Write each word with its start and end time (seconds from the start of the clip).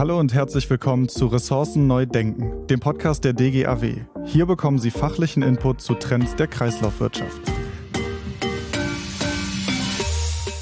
Hallo 0.00 0.18
und 0.18 0.32
herzlich 0.32 0.70
willkommen 0.70 1.10
zu 1.10 1.26
Ressourcen 1.26 1.86
neu 1.86 2.06
denken, 2.06 2.66
dem 2.68 2.80
Podcast 2.80 3.22
der 3.22 3.34
DGAW. 3.34 3.96
Hier 4.24 4.46
bekommen 4.46 4.78
Sie 4.78 4.90
fachlichen 4.90 5.42
Input 5.42 5.82
zu 5.82 5.92
Trends 5.92 6.34
der 6.36 6.46
Kreislaufwirtschaft. 6.46 7.38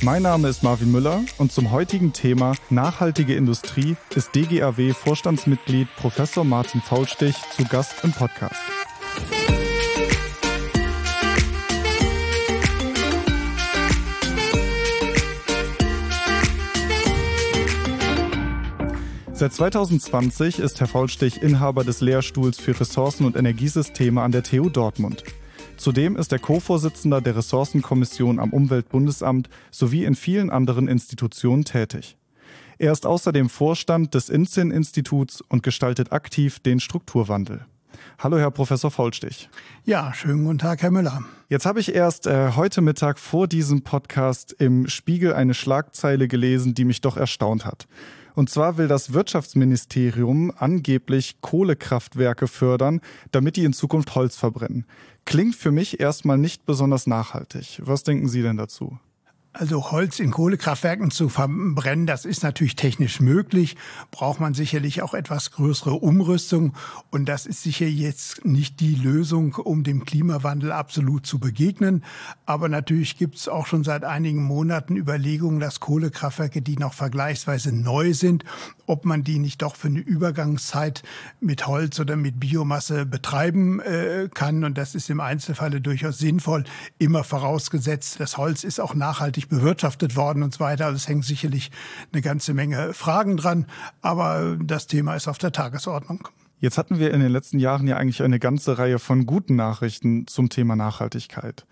Mein 0.03 0.23
Name 0.23 0.49
ist 0.49 0.65
Marvin 0.65 0.91
Müller 0.91 1.21
und 1.39 1.53
zum 1.53 1.71
heutigen 1.71 2.13
Thema 2.13 2.55
nachhaltige 2.69 3.37
Industrie 3.37 3.95
ist 4.17 4.35
DGAW 4.35 4.93
Vorstandsmitglied 4.93 5.87
Professor 5.99 6.43
Martin 6.43 6.81
Faulstich 6.81 7.37
zu 7.57 7.63
Gast 7.63 7.95
im 8.03 8.11
Podcast. 8.11 8.61
Seit 19.39 19.53
2020 19.53 20.59
ist 20.59 20.81
Herr 20.81 20.89
Faulstich 20.89 21.41
Inhaber 21.41 21.85
des 21.85 22.01
Lehrstuhls 22.01 22.59
für 22.59 22.81
Ressourcen- 22.81 23.25
und 23.25 23.37
Energiesysteme 23.37 24.21
an 24.21 24.33
der 24.33 24.43
TU 24.43 24.69
Dortmund. 24.69 25.23
Zudem 25.77 26.17
ist 26.17 26.33
er 26.33 26.41
Co-Vorsitzender 26.41 27.21
der 27.21 27.37
Ressourcenkommission 27.37 28.41
am 28.41 28.53
Umweltbundesamt 28.53 29.49
sowie 29.71 30.05
in 30.07 30.17
vielen 30.17 30.51
anderen 30.51 30.89
Institutionen 30.89 31.65
tätig. 31.65 32.17
Er 32.79 32.91
ist 32.91 33.07
außerdem 33.07 33.49
Vorstand 33.49 34.13
des 34.15 34.29
INSIN-Instituts 34.29 35.41
und 35.41 35.63
gestaltet 35.63 36.11
aktiv 36.11 36.59
den 36.59 36.81
Strukturwandel. 36.81 37.65
Hallo, 38.19 38.39
Herr 38.39 38.51
Professor 38.51 38.91
Faulstich. 38.91 39.49
Ja, 39.85 40.13
schönen 40.15 40.47
guten 40.47 40.59
Tag, 40.59 40.83
Herr 40.83 40.91
Müller. 40.91 41.23
Jetzt 41.49 41.65
habe 41.65 41.79
ich 41.79 41.95
erst 41.95 42.27
äh, 42.27 42.51
heute 42.57 42.81
Mittag 42.81 43.21
vor 43.21 43.47
diesem 43.47 43.83
Podcast 43.83 44.53
im 44.59 44.89
Spiegel 44.89 45.33
eine 45.33 45.55
Schlagzeile 45.55 46.27
gelesen, 46.27 46.75
die 46.75 46.85
mich 46.85 47.03
doch 47.03 47.17
erstaunt 47.17 47.65
hat. 47.65 47.87
Und 48.39 48.49
zwar 48.49 48.77
will 48.77 48.87
das 48.87 49.13
Wirtschaftsministerium 49.13 50.53
angeblich 50.57 51.41
Kohlekraftwerke 51.41 52.47
fördern, 52.47 53.01
damit 53.33 53.57
die 53.57 53.65
in 53.65 53.73
Zukunft 53.73 54.15
Holz 54.15 54.37
verbrennen. 54.37 54.87
Klingt 55.25 55.57
für 55.57 55.73
mich 55.73 55.99
erstmal 55.99 56.39
nicht 56.39 56.65
besonders 56.65 57.09
nachhaltig. 57.09 57.81
Was 57.83 58.05
denken 58.05 58.29
Sie 58.29 58.43
denn 58.43 58.57
dazu? 58.57 58.97
Also 59.55 59.91
Holz 59.91 60.21
in 60.21 60.31
Kohlekraftwerken 60.31 61.11
zu 61.11 61.31
verbrennen, 61.31 62.07
das 62.07 62.27
ist 62.27 62.43
natürlich 62.43 62.77
technisch 62.77 63.19
möglich, 63.19 63.77
braucht 64.11 64.41
man 64.41 64.53
sicherlich 64.53 65.01
auch 65.01 65.15
etwas 65.15 65.51
größere 65.53 65.95
Umrüstung 65.95 66.75
und 67.11 67.29
das 67.29 67.47
ist 67.47 67.63
sicher 67.63 67.87
jetzt 67.87 68.45
nicht 68.45 68.79
die 68.81 68.95
Lösung, 68.95 69.55
um 69.55 69.85
dem 69.85 70.05
Klimawandel 70.05 70.71
absolut 70.71 71.27
zu 71.27 71.39
begegnen. 71.39 72.05
Aber 72.45 72.69
natürlich 72.69 73.17
gibt 73.17 73.37
es 73.37 73.49
auch 73.49 73.67
schon 73.67 73.85
seit 73.85 74.05
einigen 74.05 74.45
Monaten 74.45 74.97
Überlegungen, 74.97 75.61
dass 75.61 75.81
Kohlekraftwerke, 75.81 76.61
die 76.61 76.77
noch 76.77 76.93
vergleichsweise 76.93 77.75
neu 77.75 78.13
sind, 78.13 78.45
ob 78.87 79.07
man 79.07 79.25
die 79.25 79.39
nicht 79.39 79.63
doch 79.63 79.77
für 79.77 79.89
eine 79.89 80.01
Übergangszeit 80.01 81.03
mit 81.41 81.67
Holz 81.67 81.99
oder 81.99 82.17
mit 82.17 82.39
Biomasse 82.39 83.07
betreiben 83.07 83.81
äh, 83.81 84.29
kann. 84.33 84.63
Und 84.63 84.77
das 84.77 84.95
ist 84.95 85.11
im 85.11 85.21
Einzelfalle 85.21 85.81
durchaus 85.81 86.19
sinnvoll, 86.19 86.65
immer 86.99 87.25
vorausgesetzt, 87.25 88.21
das 88.21 88.37
Holz 88.37 88.63
ist 88.63 88.79
auch 88.79 88.95
nachhaltig 88.95 89.38
bewirtschaftet 89.47 90.17
worden 90.17 90.43
und 90.43 90.55
so 90.55 90.61
weiter. 90.61 90.87
Also 90.87 90.97
es 90.97 91.07
hängt 91.07 91.25
sicherlich 91.25 91.71
eine 92.13 92.23
ganze 92.23 92.55
Menge 92.55 92.93
Fragen 92.95 93.37
dran, 93.37 93.67
aber 94.03 94.57
das 94.61 94.89
Thema 94.89 95.15
ist 95.15 95.29
auf 95.29 95.39
der 95.39 95.53
Tagesordnung. 95.53 96.27
Jetzt 96.61 96.77
hatten 96.77 96.99
wir 96.99 97.15
in 97.15 97.21
den 97.21 97.31
letzten 97.31 97.61
Jahren 97.61 97.87
ja 97.87 97.97
eigentlich 97.97 98.21
eine 98.21 98.41
ganze 98.41 98.79
Reihe 98.79 98.99
von 98.99 99.27
guten 99.27 99.55
Nachrichten 99.55 100.27
zum 100.27 100.49
Thema 100.49 100.75
Nachhaltigkeit. 100.75 101.67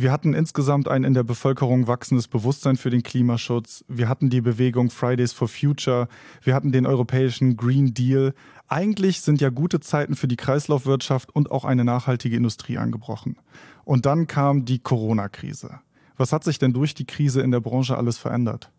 Wir 0.00 0.12
hatten 0.12 0.32
insgesamt 0.32 0.86
ein 0.86 1.02
in 1.02 1.12
der 1.12 1.24
Bevölkerung 1.24 1.88
wachsendes 1.88 2.28
Bewusstsein 2.28 2.76
für 2.76 2.88
den 2.88 3.02
Klimaschutz. 3.02 3.84
Wir 3.88 4.08
hatten 4.08 4.30
die 4.30 4.40
Bewegung 4.40 4.90
Fridays 4.90 5.32
for 5.32 5.48
Future. 5.48 6.06
Wir 6.40 6.54
hatten 6.54 6.70
den 6.70 6.86
europäischen 6.86 7.56
Green 7.56 7.94
Deal. 7.94 8.32
Eigentlich 8.68 9.22
sind 9.22 9.40
ja 9.40 9.50
gute 9.50 9.80
Zeiten 9.80 10.14
für 10.14 10.28
die 10.28 10.36
Kreislaufwirtschaft 10.36 11.34
und 11.34 11.50
auch 11.50 11.64
eine 11.64 11.84
nachhaltige 11.84 12.36
Industrie 12.36 12.78
angebrochen. 12.78 13.38
Und 13.84 14.06
dann 14.06 14.28
kam 14.28 14.64
die 14.64 14.78
Corona-Krise. 14.78 15.80
Was 16.18 16.32
hat 16.32 16.44
sich 16.44 16.58
denn 16.58 16.72
durch 16.72 16.94
die 16.94 17.06
Krise 17.06 17.40
in 17.40 17.52
der 17.52 17.60
Branche 17.60 17.96
alles 17.96 18.18
verändert? 18.18 18.70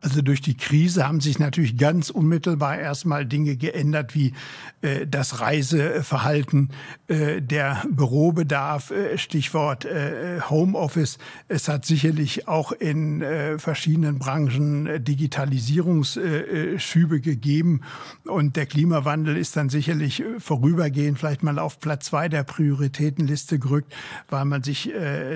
Also 0.00 0.22
durch 0.22 0.40
die 0.40 0.56
Krise 0.56 1.08
haben 1.08 1.20
sich 1.20 1.40
natürlich 1.40 1.76
ganz 1.76 2.10
unmittelbar 2.10 2.78
erstmal 2.78 3.26
Dinge 3.26 3.56
geändert, 3.56 4.14
wie 4.14 4.34
äh, 4.82 5.06
das 5.06 5.40
Reiseverhalten, 5.40 6.70
äh, 7.08 7.40
der 7.42 7.82
Bürobedarf, 7.90 8.90
äh, 8.90 9.16
Stichwort 9.18 9.84
äh, 9.84 10.40
Homeoffice. 10.48 11.18
Es 11.48 11.68
hat 11.68 11.84
sicherlich 11.84 12.46
auch 12.46 12.70
in 12.72 13.22
äh, 13.22 13.58
verschiedenen 13.58 14.20
Branchen 14.20 14.86
äh, 14.86 15.00
Digitalisierungsschübe 15.00 17.20
gegeben. 17.20 17.80
Und 18.26 18.54
der 18.56 18.66
Klimawandel 18.66 19.36
ist 19.36 19.56
dann 19.56 19.70
sicherlich 19.70 20.22
vorübergehend 20.38 21.18
vielleicht 21.18 21.42
mal 21.42 21.58
auf 21.58 21.80
Platz 21.80 22.06
zwei 22.06 22.28
der 22.28 22.44
Prioritätenliste 22.44 23.58
gerückt, 23.58 23.92
weil 24.28 24.44
man 24.44 24.62
sich 24.62 24.92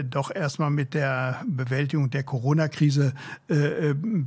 doch 0.09 0.33
erstmal 0.33 0.71
mit 0.71 0.95
der 0.95 1.43
Bewältigung 1.49 2.11
der 2.11 2.22
Corona-Krise 2.22 3.12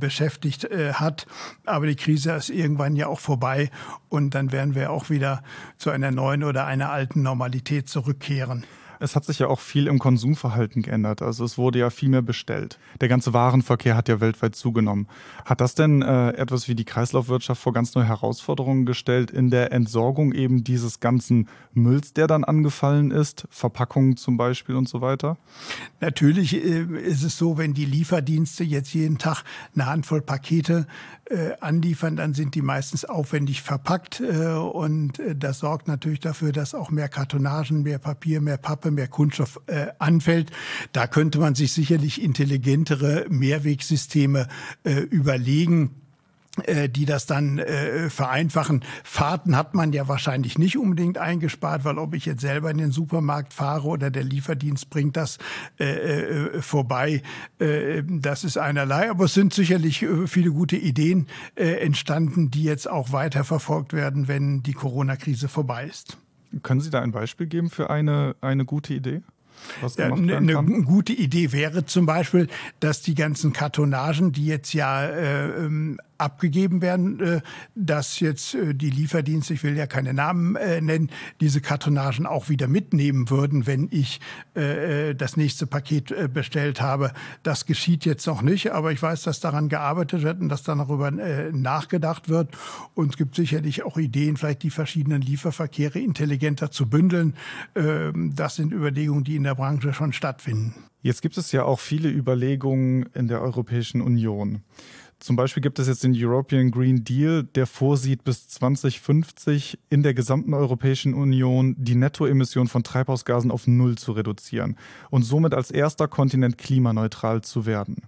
beschäftigt 0.04 0.64
äh, 0.64 0.92
hat. 0.92 1.26
Aber 1.64 1.86
die 1.86 1.96
Krise 1.96 2.32
ist 2.32 2.50
irgendwann 2.50 2.94
ja 2.94 3.06
auch 3.06 3.20
vorbei 3.20 3.70
und 4.10 4.34
dann 4.34 4.52
werden 4.52 4.74
wir 4.74 4.90
auch 4.90 5.08
wieder 5.08 5.42
zu 5.78 5.88
einer 5.88 6.10
neuen 6.10 6.44
oder 6.44 6.66
einer 6.66 6.90
alten 6.90 7.22
Normalität 7.22 7.88
zurückkehren. 7.88 8.64
Es 9.00 9.16
hat 9.16 9.24
sich 9.24 9.38
ja 9.38 9.48
auch 9.48 9.60
viel 9.60 9.86
im 9.86 9.98
Konsumverhalten 9.98 10.82
geändert. 10.82 11.22
Also 11.22 11.44
es 11.44 11.58
wurde 11.58 11.78
ja 11.78 11.90
viel 11.90 12.08
mehr 12.08 12.22
bestellt. 12.22 12.78
Der 13.00 13.08
ganze 13.08 13.32
Warenverkehr 13.32 13.96
hat 13.96 14.08
ja 14.08 14.20
weltweit 14.20 14.54
zugenommen. 14.54 15.08
Hat 15.44 15.60
das 15.60 15.74
denn 15.74 16.02
äh, 16.02 16.30
etwas 16.30 16.68
wie 16.68 16.74
die 16.74 16.84
Kreislaufwirtschaft 16.84 17.60
vor 17.60 17.72
ganz 17.72 17.94
neue 17.94 18.06
Herausforderungen 18.06 18.86
gestellt 18.86 19.30
in 19.30 19.50
der 19.50 19.72
Entsorgung 19.72 20.32
eben 20.32 20.64
dieses 20.64 21.00
ganzen 21.00 21.48
Mülls, 21.72 22.12
der 22.12 22.26
dann 22.26 22.44
angefallen 22.44 23.10
ist, 23.10 23.46
Verpackungen 23.50 24.16
zum 24.16 24.36
Beispiel 24.36 24.76
und 24.76 24.88
so 24.88 25.00
weiter? 25.00 25.36
Natürlich 26.00 26.54
äh, 26.54 26.82
ist 26.82 27.22
es 27.22 27.36
so, 27.36 27.58
wenn 27.58 27.74
die 27.74 27.86
Lieferdienste 27.86 28.64
jetzt 28.64 28.94
jeden 28.94 29.18
Tag 29.18 29.42
eine 29.74 29.86
Handvoll 29.86 30.22
Pakete 30.22 30.86
äh, 31.26 31.52
anliefern, 31.60 32.16
dann 32.16 32.34
sind 32.34 32.54
die 32.54 32.62
meistens 32.62 33.04
aufwendig 33.04 33.62
verpackt 33.62 34.20
äh, 34.20 34.48
und 34.54 35.18
äh, 35.18 35.34
das 35.34 35.60
sorgt 35.60 35.88
natürlich 35.88 36.20
dafür, 36.20 36.52
dass 36.52 36.74
auch 36.74 36.90
mehr 36.90 37.08
Kartonagen, 37.08 37.82
mehr 37.82 37.98
Papier, 37.98 38.40
mehr 38.40 38.58
Pappe, 38.58 38.90
mehr 38.94 39.08
Kunststoff 39.08 39.60
äh, 39.66 39.86
anfällt. 39.98 40.50
Da 40.92 41.06
könnte 41.06 41.38
man 41.38 41.54
sich 41.54 41.72
sicherlich 41.72 42.22
intelligentere 42.22 43.26
Mehrwegsysteme 43.28 44.48
äh, 44.84 45.00
überlegen 45.00 45.90
äh, 46.62 46.88
die 46.88 47.04
das 47.04 47.26
dann 47.26 47.58
äh, 47.58 48.08
vereinfachen. 48.10 48.84
Fahrten 49.02 49.56
hat 49.56 49.74
man 49.74 49.92
ja 49.92 50.06
wahrscheinlich 50.06 50.56
nicht 50.56 50.78
unbedingt 50.78 51.18
eingespart, 51.18 51.84
weil 51.84 51.98
ob 51.98 52.14
ich 52.14 52.26
jetzt 52.26 52.42
selber 52.42 52.70
in 52.70 52.78
den 52.78 52.92
Supermarkt 52.92 53.52
fahre 53.52 53.88
oder 53.88 54.08
der 54.08 54.22
Lieferdienst 54.22 54.88
bringt 54.88 55.16
das 55.16 55.38
äh, 55.80 55.84
äh, 55.84 56.62
vorbei, 56.62 57.22
äh, 57.58 58.04
das 58.06 58.44
ist 58.44 58.56
einerlei. 58.56 59.10
Aber 59.10 59.24
es 59.24 59.34
sind 59.34 59.52
sicherlich 59.52 60.02
äh, 60.04 60.28
viele 60.28 60.52
gute 60.52 60.76
Ideen 60.76 61.26
äh, 61.56 61.84
entstanden, 61.84 62.52
die 62.52 62.62
jetzt 62.62 62.88
auch 62.88 63.10
weiter 63.10 63.42
verfolgt 63.42 63.92
werden, 63.92 64.28
wenn 64.28 64.62
die 64.62 64.74
Corona-Krise 64.74 65.48
vorbei 65.48 65.86
ist. 65.86 66.18
Können 66.62 66.80
Sie 66.80 66.90
da 66.90 67.00
ein 67.00 67.12
Beispiel 67.12 67.46
geben 67.46 67.70
für 67.70 67.90
eine, 67.90 68.36
eine 68.40 68.64
gute 68.64 68.94
Idee? 68.94 69.22
Eine, 69.96 70.36
eine 70.36 70.82
gute 70.82 71.12
Idee 71.12 71.52
wäre 71.52 71.86
zum 71.86 72.06
Beispiel, 72.06 72.48
dass 72.80 73.02
die 73.02 73.14
ganzen 73.14 73.52
Kartonagen, 73.52 74.32
die 74.32 74.46
jetzt 74.46 74.74
ja 74.74 75.04
äh, 75.04 75.64
ähm, 75.64 75.98
abgegeben 76.24 76.82
werden, 76.82 77.20
äh, 77.20 77.40
dass 77.74 78.18
jetzt 78.20 78.54
äh, 78.54 78.74
die 78.74 78.90
Lieferdienste, 78.90 79.54
ich 79.54 79.62
will 79.62 79.76
ja 79.76 79.86
keine 79.86 80.14
Namen 80.14 80.56
äh, 80.56 80.80
nennen, 80.80 81.10
diese 81.40 81.60
Kartonagen 81.60 82.26
auch 82.26 82.48
wieder 82.48 82.66
mitnehmen 82.66 83.30
würden, 83.30 83.66
wenn 83.66 83.88
ich 83.90 84.20
das 84.54 85.36
nächste 85.36 85.66
Paket 85.66 86.32
bestellt 86.32 86.80
habe. 86.80 87.12
Das 87.42 87.66
geschieht 87.66 88.04
jetzt 88.04 88.26
noch 88.26 88.40
nicht, 88.40 88.72
aber 88.72 88.92
ich 88.92 89.02
weiß, 89.02 89.22
dass 89.24 89.40
daran 89.40 89.68
gearbeitet 89.68 90.22
wird 90.22 90.40
und 90.40 90.48
dass 90.48 90.62
darüber 90.62 91.10
nachgedacht 91.10 92.28
wird. 92.28 92.56
Und 92.94 93.10
es 93.10 93.16
gibt 93.16 93.34
sicherlich 93.34 93.82
auch 93.82 93.98
Ideen, 93.98 94.36
vielleicht 94.36 94.62
die 94.62 94.70
verschiedenen 94.70 95.22
Lieferverkehre 95.22 95.98
intelligenter 95.98 96.70
zu 96.70 96.88
bündeln. 96.88 97.34
Ähm, 97.74 98.32
das 98.34 98.56
sind 98.56 98.72
Überlegungen, 98.72 99.24
die 99.24 99.36
in 99.36 99.44
der 99.44 99.54
Branche 99.54 99.92
schon 99.92 100.12
stattfinden. 100.12 100.74
Jetzt 101.02 101.20
gibt 101.20 101.36
es 101.36 101.52
ja 101.52 101.64
auch 101.64 101.80
viele 101.80 102.08
Überlegungen 102.08 103.06
in 103.14 103.28
der 103.28 103.42
Europäischen 103.42 104.00
Union. 104.00 104.62
Zum 105.18 105.36
Beispiel 105.36 105.62
gibt 105.62 105.78
es 105.78 105.88
jetzt 105.88 106.04
den 106.04 106.14
European 106.14 106.70
Green 106.70 107.04
Deal, 107.04 107.44
der 107.44 107.66
vorsieht, 107.66 108.24
bis 108.24 108.48
2050 108.48 109.78
in 109.88 110.02
der 110.02 110.14
gesamten 110.14 110.54
Europäischen 110.54 111.14
Union 111.14 111.74
die 111.78 111.94
Nettoemission 111.94 112.68
von 112.68 112.82
Treibhausgasen 112.82 113.50
auf 113.50 113.66
Null 113.66 113.96
zu 113.96 114.12
reduzieren 114.12 114.76
und 115.10 115.22
somit 115.22 115.54
als 115.54 115.70
erster 115.70 116.08
Kontinent 116.08 116.58
klimaneutral 116.58 117.42
zu 117.42 117.66
werden. 117.66 118.02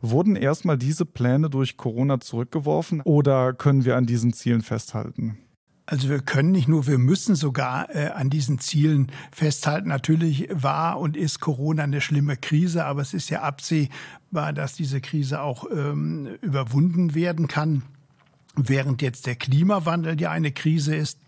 Wurden 0.00 0.36
erstmal 0.36 0.78
diese 0.78 1.04
Pläne 1.04 1.50
durch 1.50 1.76
Corona 1.76 2.20
zurückgeworfen 2.20 3.00
oder 3.02 3.52
können 3.52 3.84
wir 3.84 3.96
an 3.96 4.06
diesen 4.06 4.32
Zielen 4.32 4.62
festhalten? 4.62 5.38
Also 5.88 6.08
wir 6.08 6.18
können 6.18 6.50
nicht 6.50 6.66
nur, 6.66 6.88
wir 6.88 6.98
müssen 6.98 7.36
sogar 7.36 7.94
äh, 7.94 8.08
an 8.08 8.28
diesen 8.28 8.58
Zielen 8.58 9.12
festhalten. 9.30 9.88
Natürlich 9.88 10.48
war 10.50 10.98
und 10.98 11.16
ist 11.16 11.38
Corona 11.38 11.84
eine 11.84 12.00
schlimme 12.00 12.36
Krise, 12.36 12.84
aber 12.84 13.02
es 13.02 13.14
ist 13.14 13.30
ja 13.30 13.42
absehbar, 13.42 14.52
dass 14.52 14.74
diese 14.74 15.00
Krise 15.00 15.40
auch 15.40 15.64
ähm, 15.70 16.26
überwunden 16.42 17.14
werden 17.14 17.46
kann. 17.46 17.82
während 18.56 19.02
jetzt 19.02 19.26
der 19.26 19.36
Klimawandel 19.36 20.20
ja 20.20 20.30
eine 20.30 20.50
Krise 20.50 20.96
ist, 20.96 21.18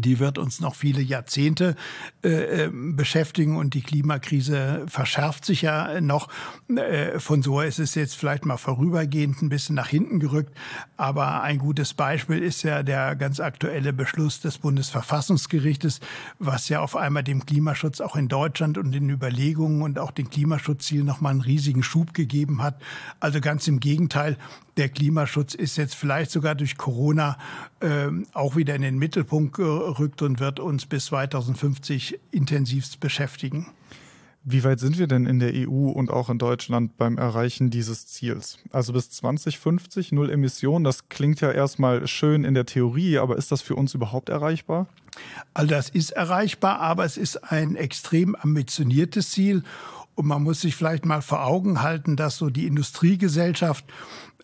die 0.00 0.18
wird 0.18 0.38
uns 0.38 0.60
noch 0.60 0.74
viele 0.74 1.00
Jahrzehnte 1.00 1.76
äh, 2.24 2.64
ähm, 2.64 2.96
beschäftigen 2.96 3.56
und 3.56 3.74
die 3.74 3.82
Klimakrise 3.82 4.86
verschärft 4.88 5.44
sich 5.44 5.62
ja 5.62 6.00
noch. 6.00 6.28
Äh, 6.74 7.18
von 7.18 7.42
so 7.42 7.60
ist 7.60 7.78
es 7.78 7.94
jetzt 7.94 8.16
vielleicht 8.16 8.46
mal 8.46 8.56
vorübergehend 8.56 9.42
ein 9.42 9.48
bisschen 9.48 9.76
nach 9.76 9.88
hinten 9.88 10.20
gerückt. 10.20 10.56
Aber 10.96 11.42
ein 11.42 11.58
gutes 11.58 11.94
Beispiel 11.94 12.38
ist 12.38 12.62
ja 12.62 12.82
der 12.82 13.16
ganz 13.16 13.40
aktuelle 13.40 13.92
Beschluss 13.92 14.40
des 14.40 14.58
Bundesverfassungsgerichtes, 14.58 16.00
was 16.38 16.68
ja 16.68 16.80
auf 16.80 16.96
einmal 16.96 17.22
dem 17.24 17.44
Klimaschutz 17.44 18.00
auch 18.00 18.16
in 18.16 18.28
Deutschland 18.28 18.78
und 18.78 18.92
den 18.92 19.10
Überlegungen 19.10 19.82
und 19.82 19.98
auch 19.98 20.10
den 20.10 20.30
Klimaschutzzielen 20.30 21.06
nochmal 21.06 21.32
einen 21.32 21.40
riesigen 21.40 21.82
Schub 21.82 22.14
gegeben 22.14 22.62
hat. 22.62 22.80
Also 23.20 23.40
ganz 23.40 23.68
im 23.68 23.80
Gegenteil, 23.80 24.36
der 24.76 24.88
Klimaschutz 24.88 25.54
ist 25.54 25.76
jetzt 25.76 25.94
vielleicht 25.94 26.30
sogar 26.30 26.54
durch 26.54 26.76
Corona 26.76 27.36
äh, 27.80 28.08
auch 28.32 28.56
wieder 28.56 28.74
in 28.74 28.82
den 28.82 28.98
Mittelpunkt 28.98 29.56
gerückt 29.56 30.22
und 30.22 30.40
wird 30.40 30.60
uns 30.60 30.86
bis 30.86 31.06
2050 31.06 32.18
intensivst 32.30 33.00
beschäftigen. 33.00 33.66
Wie 34.44 34.64
weit 34.64 34.80
sind 34.80 34.98
wir 34.98 35.06
denn 35.06 35.26
in 35.26 35.38
der 35.38 35.52
EU 35.54 35.90
und 35.90 36.10
auch 36.10 36.28
in 36.28 36.38
Deutschland 36.38 36.96
beim 36.96 37.16
Erreichen 37.16 37.70
dieses 37.70 38.08
Ziels? 38.08 38.58
Also 38.72 38.92
bis 38.92 39.08
2050 39.10 40.10
null 40.10 40.30
Emissionen, 40.30 40.82
das 40.82 41.08
klingt 41.08 41.40
ja 41.40 41.52
erstmal 41.52 42.08
schön 42.08 42.42
in 42.42 42.54
der 42.54 42.66
Theorie, 42.66 43.18
aber 43.18 43.36
ist 43.36 43.52
das 43.52 43.62
für 43.62 43.76
uns 43.76 43.94
überhaupt 43.94 44.30
erreichbar? 44.30 44.88
Also 45.54 45.70
das 45.70 45.90
ist 45.90 46.10
erreichbar, 46.10 46.80
aber 46.80 47.04
es 47.04 47.16
ist 47.16 47.52
ein 47.52 47.76
extrem 47.76 48.34
ambitioniertes 48.34 49.30
Ziel 49.30 49.62
und 50.16 50.26
man 50.26 50.42
muss 50.42 50.60
sich 50.60 50.74
vielleicht 50.74 51.06
mal 51.06 51.22
vor 51.22 51.46
Augen 51.46 51.82
halten, 51.82 52.16
dass 52.16 52.36
so 52.36 52.50
die 52.50 52.66
Industriegesellschaft 52.66 53.84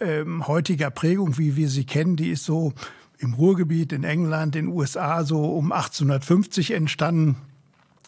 ähm, 0.01 0.47
heutiger 0.47 0.91
Prägung, 0.91 1.39
wie 1.39 1.57
wir 1.57 1.69
sie 1.69 1.85
kennen, 1.85 2.17
die 2.17 2.31
ist 2.31 2.45
so 2.45 2.73
im 3.19 3.35
Ruhrgebiet, 3.35 3.93
in 3.93 4.05
England, 4.05 4.57
in 4.57 4.67
den 4.67 4.75
USA 4.75 5.25
so 5.25 5.45
um 5.45 5.73
1850 5.73 6.73
entstanden. 6.73 7.37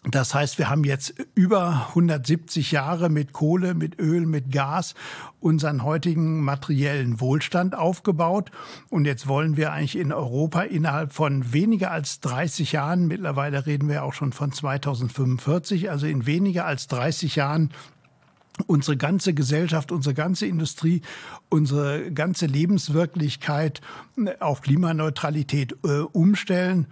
Das 0.04 0.34
heißt, 0.34 0.56
wir 0.56 0.70
haben 0.70 0.84
jetzt 0.84 1.14
über 1.34 1.88
170 1.88 2.72
Jahre 2.72 3.10
mit 3.10 3.34
Kohle, 3.34 3.74
mit 3.74 4.00
Öl, 4.00 4.24
mit 4.24 4.50
Gas 4.50 4.94
unseren 5.40 5.84
heutigen 5.84 6.42
materiellen 6.42 7.20
Wohlstand 7.20 7.76
aufgebaut. 7.76 8.50
Und 8.88 9.04
jetzt 9.04 9.26
wollen 9.26 9.58
wir 9.58 9.72
eigentlich 9.72 9.98
in 9.98 10.10
Europa 10.10 10.62
innerhalb 10.62 11.12
von 11.12 11.52
weniger 11.52 11.90
als 11.90 12.20
30 12.20 12.72
Jahren, 12.72 13.08
mittlerweile 13.08 13.66
reden 13.66 13.90
wir 13.90 14.02
auch 14.02 14.14
schon 14.14 14.32
von 14.32 14.52
2045, 14.52 15.90
also 15.90 16.06
in 16.06 16.24
weniger 16.24 16.64
als 16.64 16.86
30 16.86 17.36
Jahren 17.36 17.70
unsere 18.62 18.96
ganze 18.96 19.34
Gesellschaft, 19.34 19.92
unsere 19.92 20.14
ganze 20.14 20.46
Industrie, 20.46 21.02
unsere 21.48 22.10
ganze 22.12 22.46
Lebenswirklichkeit 22.46 23.80
auf 24.40 24.60
Klimaneutralität 24.60 25.76
äh, 25.84 26.00
umstellen. 26.12 26.86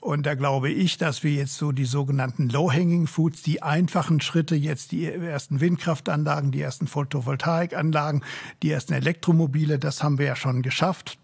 Und 0.00 0.26
da 0.26 0.34
glaube 0.34 0.70
ich, 0.70 0.96
dass 0.96 1.24
wir 1.24 1.32
jetzt 1.32 1.56
so 1.56 1.72
die 1.72 1.84
sogenannten 1.84 2.48
Low-Hanging 2.48 3.08
Foods, 3.08 3.42
die 3.42 3.62
einfachen 3.62 4.20
Schritte, 4.20 4.54
jetzt 4.54 4.92
die 4.92 5.04
ersten 5.04 5.60
Windkraftanlagen, 5.60 6.52
die 6.52 6.60
ersten 6.60 6.86
Photovoltaikanlagen, 6.86 8.22
die 8.62 8.70
ersten 8.70 8.92
Elektromobile, 8.92 9.78
das 9.78 10.02
haben 10.02 10.18
wir 10.18 10.26
ja 10.26 10.36
schon 10.36 10.62
geschafft. 10.62 11.18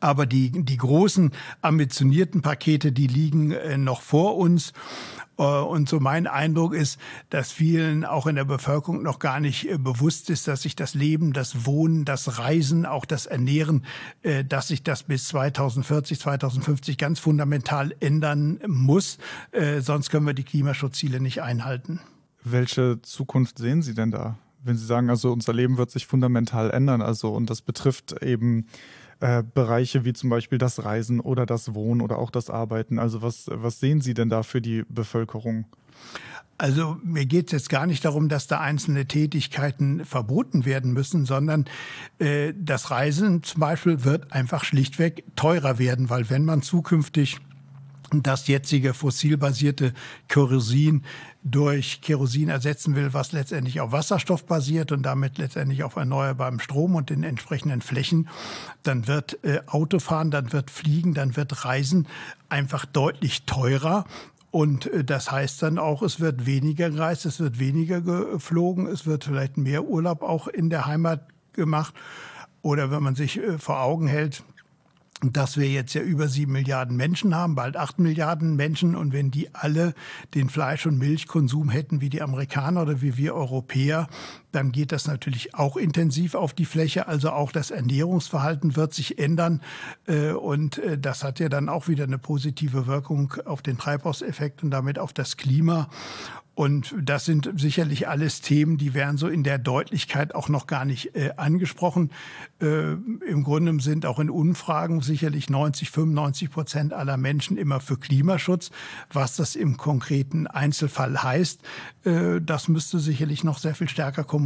Aber 0.00 0.26
die, 0.26 0.50
die 0.50 0.76
großen 0.76 1.32
ambitionierten 1.62 2.42
Pakete, 2.42 2.92
die 2.92 3.06
liegen 3.06 3.52
äh, 3.52 3.78
noch 3.78 4.02
vor 4.02 4.36
uns. 4.36 4.72
Äh, 5.38 5.42
und 5.42 5.88
so 5.88 6.00
mein 6.00 6.26
Eindruck 6.26 6.74
ist, 6.74 6.98
dass 7.30 7.52
vielen 7.52 8.04
auch 8.04 8.26
in 8.26 8.36
der 8.36 8.44
Bevölkerung 8.44 9.02
noch 9.02 9.18
gar 9.18 9.40
nicht 9.40 9.70
äh, 9.70 9.78
bewusst 9.78 10.30
ist, 10.30 10.48
dass 10.48 10.62
sich 10.62 10.76
das 10.76 10.94
Leben, 10.94 11.32
das 11.32 11.64
Wohnen, 11.64 12.04
das 12.04 12.38
Reisen, 12.38 12.84
auch 12.84 13.04
das 13.04 13.26
Ernähren, 13.26 13.84
äh, 14.22 14.44
dass 14.44 14.68
sich 14.68 14.82
das 14.82 15.04
bis 15.04 15.28
2040, 15.28 16.20
2050 16.20 16.98
ganz 16.98 17.20
fundamental 17.20 17.94
ändern 18.00 18.60
muss. 18.66 19.18
Sonst 19.80 20.10
können 20.10 20.26
wir 20.26 20.34
die 20.34 20.44
Klimaschutzziele 20.44 21.20
nicht 21.20 21.42
einhalten. 21.42 22.00
Welche 22.42 23.00
Zukunft 23.02 23.58
sehen 23.58 23.82
Sie 23.82 23.94
denn 23.94 24.10
da? 24.10 24.38
Wenn 24.62 24.76
Sie 24.76 24.86
sagen, 24.86 25.10
also 25.10 25.32
unser 25.32 25.52
Leben 25.52 25.78
wird 25.78 25.90
sich 25.90 26.06
fundamental 26.06 26.70
ändern, 26.70 27.02
also 27.02 27.32
und 27.32 27.50
das 27.50 27.62
betrifft 27.62 28.22
eben 28.22 28.66
äh, 29.20 29.42
Bereiche 29.42 30.04
wie 30.04 30.12
zum 30.12 30.30
Beispiel 30.30 30.58
das 30.58 30.84
Reisen 30.84 31.20
oder 31.20 31.46
das 31.46 31.74
Wohnen 31.74 32.00
oder 32.00 32.18
auch 32.18 32.30
das 32.30 32.50
Arbeiten. 32.50 32.98
Also 32.98 33.22
was, 33.22 33.46
was 33.52 33.80
sehen 33.80 34.00
Sie 34.00 34.14
denn 34.14 34.28
da 34.28 34.42
für 34.42 34.60
die 34.60 34.84
Bevölkerung? 34.88 35.66
Also 36.60 36.96
mir 37.04 37.24
geht 37.24 37.46
es 37.46 37.52
jetzt 37.52 37.68
gar 37.70 37.86
nicht 37.86 38.04
darum, 38.04 38.28
dass 38.28 38.48
da 38.48 38.58
einzelne 38.58 39.06
Tätigkeiten 39.06 40.04
verboten 40.04 40.64
werden 40.64 40.92
müssen, 40.92 41.24
sondern 41.24 41.66
äh, 42.18 42.52
das 42.56 42.90
Reisen 42.90 43.44
zum 43.44 43.60
Beispiel 43.60 44.02
wird 44.02 44.32
einfach 44.32 44.64
schlichtweg 44.64 45.24
teurer 45.36 45.78
werden, 45.78 46.10
weil 46.10 46.30
wenn 46.30 46.44
man 46.44 46.62
zukünftig 46.62 47.38
das 48.12 48.46
jetzige 48.48 48.94
fossilbasierte 48.94 49.92
Kerosin 50.28 51.04
durch 51.44 52.00
Kerosin 52.00 52.48
ersetzen 52.48 52.94
will, 52.94 53.14
was 53.14 53.32
letztendlich 53.32 53.80
auf 53.80 53.92
Wasserstoff 53.92 54.44
basiert 54.44 54.92
und 54.92 55.02
damit 55.02 55.38
letztendlich 55.38 55.82
auf 55.84 55.96
erneuerbarem 55.96 56.60
Strom 56.60 56.94
und 56.94 57.10
den 57.10 57.22
entsprechenden 57.22 57.80
Flächen, 57.80 58.28
dann 58.82 59.06
wird 59.06 59.42
äh, 59.44 59.60
Autofahren, 59.66 60.30
dann 60.30 60.52
wird 60.52 60.70
Fliegen, 60.70 61.14
dann 61.14 61.36
wird 61.36 61.64
Reisen 61.64 62.06
einfach 62.48 62.84
deutlich 62.84 63.44
teurer. 63.46 64.04
Und 64.50 64.86
äh, 64.86 65.04
das 65.04 65.30
heißt 65.30 65.62
dann 65.62 65.78
auch, 65.78 66.02
es 66.02 66.20
wird 66.20 66.46
weniger 66.46 66.90
gereist, 66.90 67.26
es 67.26 67.40
wird 67.40 67.58
weniger 67.58 68.00
geflogen, 68.00 68.86
es 68.86 69.06
wird 69.06 69.24
vielleicht 69.24 69.56
mehr 69.56 69.84
Urlaub 69.84 70.22
auch 70.22 70.48
in 70.48 70.70
der 70.70 70.86
Heimat 70.86 71.26
gemacht. 71.52 71.94
Oder 72.62 72.90
wenn 72.90 73.02
man 73.02 73.14
sich 73.14 73.38
äh, 73.38 73.58
vor 73.58 73.80
Augen 73.80 74.06
hält, 74.08 74.42
dass 75.22 75.56
wir 75.56 75.68
jetzt 75.68 75.94
ja 75.94 76.02
über 76.02 76.28
sieben 76.28 76.52
Milliarden 76.52 76.96
Menschen 76.96 77.34
haben, 77.34 77.54
bald 77.54 77.76
acht 77.76 77.98
Milliarden 77.98 78.54
Menschen. 78.56 78.94
Und 78.94 79.12
wenn 79.12 79.30
die 79.30 79.52
alle 79.54 79.94
den 80.34 80.48
Fleisch- 80.48 80.86
und 80.86 80.98
Milchkonsum 80.98 81.70
hätten 81.70 82.00
wie 82.00 82.08
die 82.08 82.22
Amerikaner 82.22 82.82
oder 82.82 83.02
wie 83.02 83.16
wir 83.16 83.34
Europäer, 83.34 84.06
dann 84.52 84.72
geht 84.72 84.92
das 84.92 85.06
natürlich 85.06 85.54
auch 85.54 85.76
intensiv 85.76 86.34
auf 86.34 86.54
die 86.54 86.64
Fläche. 86.64 87.06
Also 87.06 87.30
auch 87.30 87.52
das 87.52 87.70
Ernährungsverhalten 87.70 88.76
wird 88.76 88.94
sich 88.94 89.18
ändern. 89.18 89.62
Äh, 90.06 90.32
und 90.32 90.78
äh, 90.78 90.98
das 90.98 91.24
hat 91.24 91.40
ja 91.40 91.48
dann 91.48 91.68
auch 91.68 91.88
wieder 91.88 92.04
eine 92.04 92.18
positive 92.18 92.86
Wirkung 92.86 93.34
auf 93.44 93.62
den 93.62 93.78
Treibhauseffekt 93.78 94.62
und 94.62 94.70
damit 94.70 94.98
auf 94.98 95.12
das 95.12 95.36
Klima. 95.36 95.88
Und 96.58 96.92
das 97.00 97.24
sind 97.24 97.48
sicherlich 97.54 98.08
alles 98.08 98.40
Themen, 98.40 98.78
die 98.78 98.92
werden 98.92 99.16
so 99.16 99.28
in 99.28 99.44
der 99.44 99.58
Deutlichkeit 99.58 100.34
auch 100.34 100.48
noch 100.48 100.66
gar 100.66 100.84
nicht 100.84 101.14
äh, 101.14 101.30
angesprochen. 101.36 102.10
Äh, 102.60 102.94
Im 102.94 103.44
Grunde 103.44 103.80
sind 103.80 104.04
auch 104.04 104.18
in 104.18 104.28
Umfragen 104.28 105.00
sicherlich 105.00 105.48
90, 105.48 105.92
95 105.92 106.50
Prozent 106.50 106.92
aller 106.92 107.16
Menschen 107.16 107.56
immer 107.56 107.78
für 107.78 107.96
Klimaschutz. 107.96 108.72
Was 109.12 109.36
das 109.36 109.54
im 109.54 109.76
konkreten 109.76 110.48
Einzelfall 110.48 111.22
heißt, 111.22 111.60
äh, 112.02 112.40
das 112.40 112.66
müsste 112.66 112.98
sicherlich 112.98 113.44
noch 113.44 113.58
sehr 113.58 113.76
viel 113.76 113.88
stärker 113.88 114.24
kommuniziert 114.24 114.37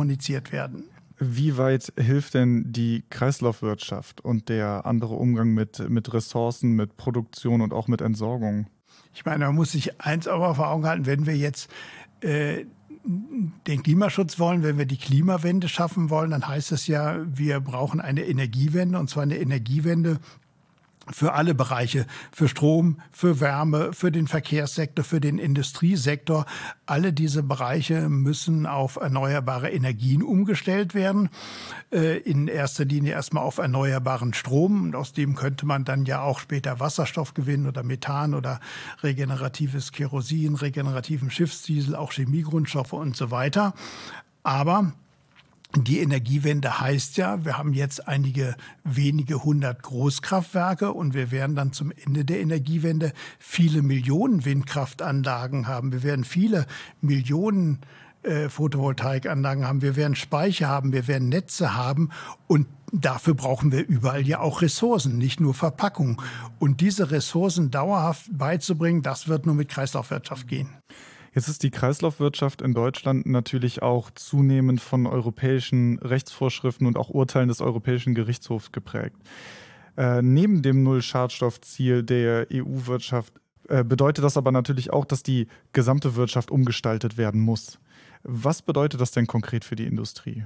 werden. 0.53 0.85
Wie 1.19 1.57
weit 1.57 1.93
hilft 1.97 2.35
denn 2.35 2.73
die 2.73 3.05
Kreislaufwirtschaft 3.09 4.21
und 4.21 4.49
der 4.49 4.87
andere 4.87 5.15
Umgang 5.15 5.51
mit, 5.55 5.89
mit 5.89 6.13
Ressourcen, 6.13 6.73
mit 6.73 6.97
Produktion 6.97 7.61
und 7.61 7.73
auch 7.73 7.87
mit 7.87 8.01
Entsorgung? 8.01 8.67
Ich 9.15 9.25
meine, 9.25 9.47
man 9.47 9.55
muss 9.55 9.73
sich 9.73 10.01
eins 10.01 10.27
aber 10.27 10.55
vor 10.55 10.71
Augen 10.71 10.87
halten, 10.87 11.07
wenn 11.07 11.27
wir 11.27 11.37
jetzt 11.37 11.71
äh, 12.23 12.65
den 13.05 13.83
Klimaschutz 13.83 14.39
wollen, 14.39 14.63
wenn 14.63 14.79
wir 14.79 14.87
die 14.87 14.97
Klimawende 14.97 15.69
schaffen 15.69 16.11
wollen, 16.11 16.31
dann 16.31 16.47
heißt 16.47 16.73
es 16.73 16.87
ja, 16.87 17.19
wir 17.27 17.61
brauchen 17.61 18.01
eine 18.01 18.25
Energiewende 18.25 18.99
und 18.99 19.11
zwar 19.11 19.25
eine 19.25 19.39
Energiewende, 19.39 20.21
für 21.11 21.33
alle 21.33 21.55
Bereiche, 21.55 22.07
für 22.31 22.49
Strom, 22.49 23.01
für 23.11 23.41
Wärme, 23.41 23.93
für 23.93 24.13
den 24.13 24.29
Verkehrssektor, 24.29 25.05
für 25.05 25.21
den 25.21 25.39
Industriesektor. 25.39 26.47
Alle 26.87 27.13
diese 27.13 27.43
Bereiche 27.43 28.09
müssen 28.09 28.67
auf 28.67 28.97
erneuerbare 28.97 29.71
Energien 29.71 30.23
umgestellt 30.23 30.95
werden. 30.95 31.31
Äh, 31.91 32.19
in 32.19 32.47
erster 32.47 32.85
Linie 32.85 33.13
erstmal 33.13 33.45
auf 33.45 33.59
erneuerbaren 33.59 34.33
Strom. 34.35 34.83
Und 34.83 34.95
aus 34.95 35.13
dem 35.13 35.35
könnte 35.35 35.67
man 35.67 35.85
dann 35.85 36.05
ja 36.05 36.23
auch 36.23 36.39
später 36.39 36.79
Wasserstoff 36.79 37.35
gewinnen 37.35 37.67
oder 37.67 37.83
Methan 37.83 38.35
oder 38.35 38.61
regeneratives 39.03 39.93
Kerosin, 39.93 40.55
regenerativen 40.55 41.31
Schiffsdiesel, 41.31 41.97
auch 41.97 42.13
Chemiegrundstoffe 42.13 42.93
und 42.93 43.17
so 43.17 43.31
weiter. 43.31 43.75
Aber 44.45 44.93
die 45.75 46.01
Energiewende 46.01 46.81
heißt 46.81 47.17
ja, 47.17 47.45
wir 47.45 47.57
haben 47.57 47.73
jetzt 47.73 48.07
einige 48.07 48.57
wenige 48.85 49.43
hundert 49.43 49.83
Großkraftwerke 49.83 50.93
und 50.93 51.15
wir 51.15 51.31
werden 51.31 51.57
dann 51.57 51.73
zum 51.73 51.93
Ende 52.05 52.25
der 52.25 52.41
Energiewende 52.41 53.13
viele 53.39 53.83
Millionen 53.83 54.45
Windkraftanlagen 54.45 55.69
haben. 55.69 55.93
Wir 55.93 56.03
werden 56.03 56.25
viele 56.25 56.67
Millionen 57.01 57.79
äh, 58.23 58.49
Photovoltaikanlagen 58.49 59.67
haben. 59.67 59.83
Wir 59.83 59.97
werden 59.97 60.15
Speicher 60.15 60.69
haben, 60.69 60.93
wir 60.93 61.09
werden 61.09 61.29
Netze 61.29 61.75
haben 61.75 62.11
und 62.47 62.67
dafür 62.93 63.35
brauchen 63.35 63.73
wir 63.73 63.87
überall 63.87 64.27
ja 64.27 64.41
auch 64.41 64.63
Ressourcen, 64.63 65.19
nicht 65.19 65.41
nur 65.41 65.55
Verpackung. 65.55 66.21
Und 66.59 66.81
diese 66.81 67.11
Ressourcen 67.11 67.71
dauerhaft 67.71 68.27
beizubringen, 68.31 69.03
das 69.03 69.27
wird 69.27 69.47
nur 69.47 69.55
mit 69.55 69.71
Kreislaufwirtschaft 69.71 70.47
gehen. 70.47 70.69
Jetzt 71.35 71.49
ist 71.49 71.63
die 71.63 71.71
Kreislaufwirtschaft 71.71 72.61
in 72.61 72.75
Deutschland 72.75 73.25
natürlich 73.27 73.83
auch 73.83 74.11
zunehmend 74.11 74.81
von 74.81 75.07
europäischen 75.07 75.99
Rechtsvorschriften 75.99 76.87
und 76.87 76.99
auch 76.99 77.09
Urteilen 77.09 77.49
des 77.49 77.63
Europäischen 77.63 78.15
Gerichtshofs 78.15 78.71
geprägt. 78.71 79.17
Äh, 79.97 80.21
neben 80.21 80.63
dem 80.63 80.83
Null-Schadstoffziel 80.83 82.03
der 82.03 82.49
EU-Wirtschaft 82.53 83.33
äh, 83.69 83.83
bedeutet 83.83 84.25
das 84.25 84.37
aber 84.37 84.53
natürlich 84.53 84.93
auch, 84.93 85.07
dass 85.07 85.23
die 85.23 85.49
gesamte 85.73 86.17
Wirtschaft 86.17 86.51
umgestaltet 86.51 87.17
werden 87.17 87.41
muss. 87.41 87.79
Was 88.23 88.63
bedeutet 88.63 89.01
das 89.01 89.11
denn 89.11 89.27
konkret 89.27 89.65
für 89.65 89.77
die 89.77 89.87
Industrie? 89.87 90.45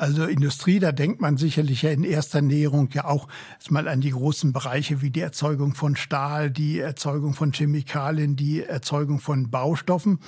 Also 0.00 0.26
Industrie, 0.26 0.78
da 0.78 0.92
denkt 0.92 1.20
man 1.20 1.36
sicherlich 1.36 1.82
ja 1.82 1.90
in 1.90 2.04
erster 2.04 2.40
Näherung 2.40 2.88
ja 2.92 3.04
auch 3.04 3.26
mal 3.68 3.88
an 3.88 4.00
die 4.00 4.12
großen 4.12 4.52
Bereiche 4.52 5.02
wie 5.02 5.10
die 5.10 5.20
Erzeugung 5.20 5.74
von 5.74 5.96
Stahl, 5.96 6.52
die 6.52 6.78
Erzeugung 6.78 7.34
von 7.34 7.52
Chemikalien, 7.52 8.36
die 8.36 8.62
Erzeugung 8.62 9.18
von 9.18 9.50
Baustoffen. 9.50 10.20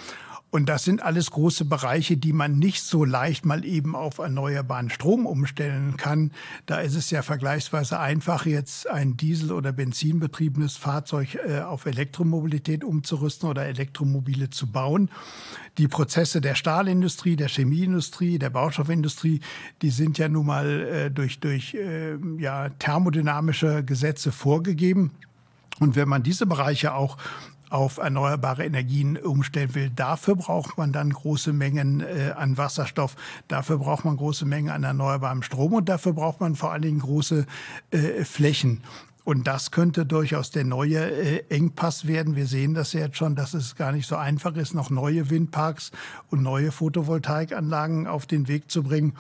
Und 0.50 0.68
das 0.68 0.82
sind 0.82 1.00
alles 1.00 1.30
große 1.30 1.64
Bereiche, 1.64 2.16
die 2.16 2.32
man 2.32 2.58
nicht 2.58 2.82
so 2.82 3.04
leicht 3.04 3.46
mal 3.46 3.64
eben 3.64 3.94
auf 3.94 4.18
erneuerbaren 4.18 4.90
Strom 4.90 5.24
umstellen 5.24 5.96
kann. 5.96 6.32
Da 6.66 6.80
ist 6.80 6.96
es 6.96 7.10
ja 7.10 7.22
vergleichsweise 7.22 8.00
einfach, 8.00 8.46
jetzt 8.46 8.90
ein 8.90 9.16
Diesel- 9.16 9.52
oder 9.52 9.70
Benzinbetriebenes 9.70 10.76
Fahrzeug 10.76 11.36
äh, 11.46 11.60
auf 11.60 11.86
Elektromobilität 11.86 12.82
umzurüsten 12.82 13.48
oder 13.48 13.66
Elektromobile 13.66 14.50
zu 14.50 14.66
bauen. 14.66 15.08
Die 15.78 15.86
Prozesse 15.86 16.40
der 16.40 16.56
Stahlindustrie, 16.56 17.36
der 17.36 17.48
Chemieindustrie, 17.48 18.40
der 18.40 18.50
Baustoffindustrie, 18.50 19.40
die 19.82 19.90
sind 19.90 20.18
ja 20.18 20.28
nun 20.28 20.46
mal 20.46 20.80
äh, 20.80 21.10
durch, 21.12 21.38
durch 21.38 21.74
äh, 21.74 22.16
ja, 22.38 22.70
thermodynamische 22.70 23.84
Gesetze 23.84 24.32
vorgegeben. 24.32 25.12
Und 25.78 25.94
wenn 25.94 26.08
man 26.08 26.24
diese 26.24 26.44
Bereiche 26.44 26.92
auch 26.92 27.16
auf 27.70 27.98
erneuerbare 27.98 28.64
Energien 28.64 29.16
umstellen 29.16 29.74
will. 29.74 29.90
Dafür 29.90 30.36
braucht 30.36 30.76
man 30.76 30.92
dann 30.92 31.10
große 31.10 31.52
Mengen 31.52 32.00
äh, 32.00 32.32
an 32.36 32.58
Wasserstoff, 32.58 33.16
dafür 33.48 33.78
braucht 33.78 34.04
man 34.04 34.16
große 34.16 34.44
Mengen 34.44 34.70
an 34.70 34.84
erneuerbarem 34.84 35.42
Strom 35.42 35.72
und 35.72 35.88
dafür 35.88 36.12
braucht 36.12 36.40
man 36.40 36.56
vor 36.56 36.72
allen 36.72 36.82
Dingen 36.82 36.98
große 36.98 37.46
äh, 37.90 38.24
Flächen. 38.24 38.82
Und 39.22 39.46
das 39.46 39.70
könnte 39.70 40.06
durchaus 40.06 40.50
der 40.50 40.64
neue 40.64 40.98
äh, 40.98 41.44
Engpass 41.50 42.06
werden. 42.06 42.36
Wir 42.36 42.46
sehen 42.46 42.74
das 42.74 42.92
ja 42.92 43.00
jetzt 43.00 43.16
schon, 43.16 43.36
dass 43.36 43.54
es 43.54 43.76
gar 43.76 43.92
nicht 43.92 44.06
so 44.06 44.16
einfach 44.16 44.56
ist, 44.56 44.74
noch 44.74 44.90
neue 44.90 45.30
Windparks 45.30 45.92
und 46.30 46.42
neue 46.42 46.72
Photovoltaikanlagen 46.72 48.06
auf 48.06 48.26
den 48.26 48.48
Weg 48.48 48.70
zu 48.70 48.82
bringen. 48.82 49.14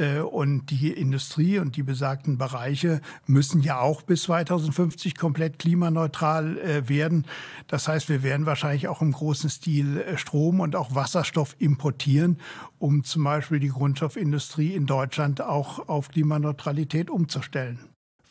Äh, 0.00 0.20
und 0.20 0.70
die 0.70 0.90
Industrie 0.90 1.58
und 1.58 1.76
die 1.76 1.82
besagten 1.82 2.38
Bereiche 2.38 3.00
müssen 3.26 3.60
ja 3.60 3.80
auch 3.80 4.02
bis 4.02 4.22
2050 4.22 5.16
komplett 5.16 5.58
klimaneutral 5.58 6.58
äh, 6.58 6.88
werden. 6.88 7.26
Das 7.66 7.86
heißt, 7.86 8.08
wir 8.08 8.22
werden 8.22 8.46
wahrscheinlich 8.46 8.88
auch 8.88 9.02
im 9.02 9.12
großen 9.12 9.50
Stil 9.50 9.98
äh, 9.98 10.16
Strom 10.16 10.60
und 10.60 10.74
auch 10.74 10.94
Wasserstoff 10.94 11.54
importieren, 11.58 12.38
um 12.78 13.04
zum 13.04 13.24
Beispiel 13.24 13.60
die 13.60 13.68
Grundstoffindustrie 13.68 14.74
in 14.74 14.86
Deutschland 14.86 15.42
auch 15.42 15.88
auf 15.88 16.08
Klimaneutralität 16.08 17.10
umzustellen. 17.10 17.78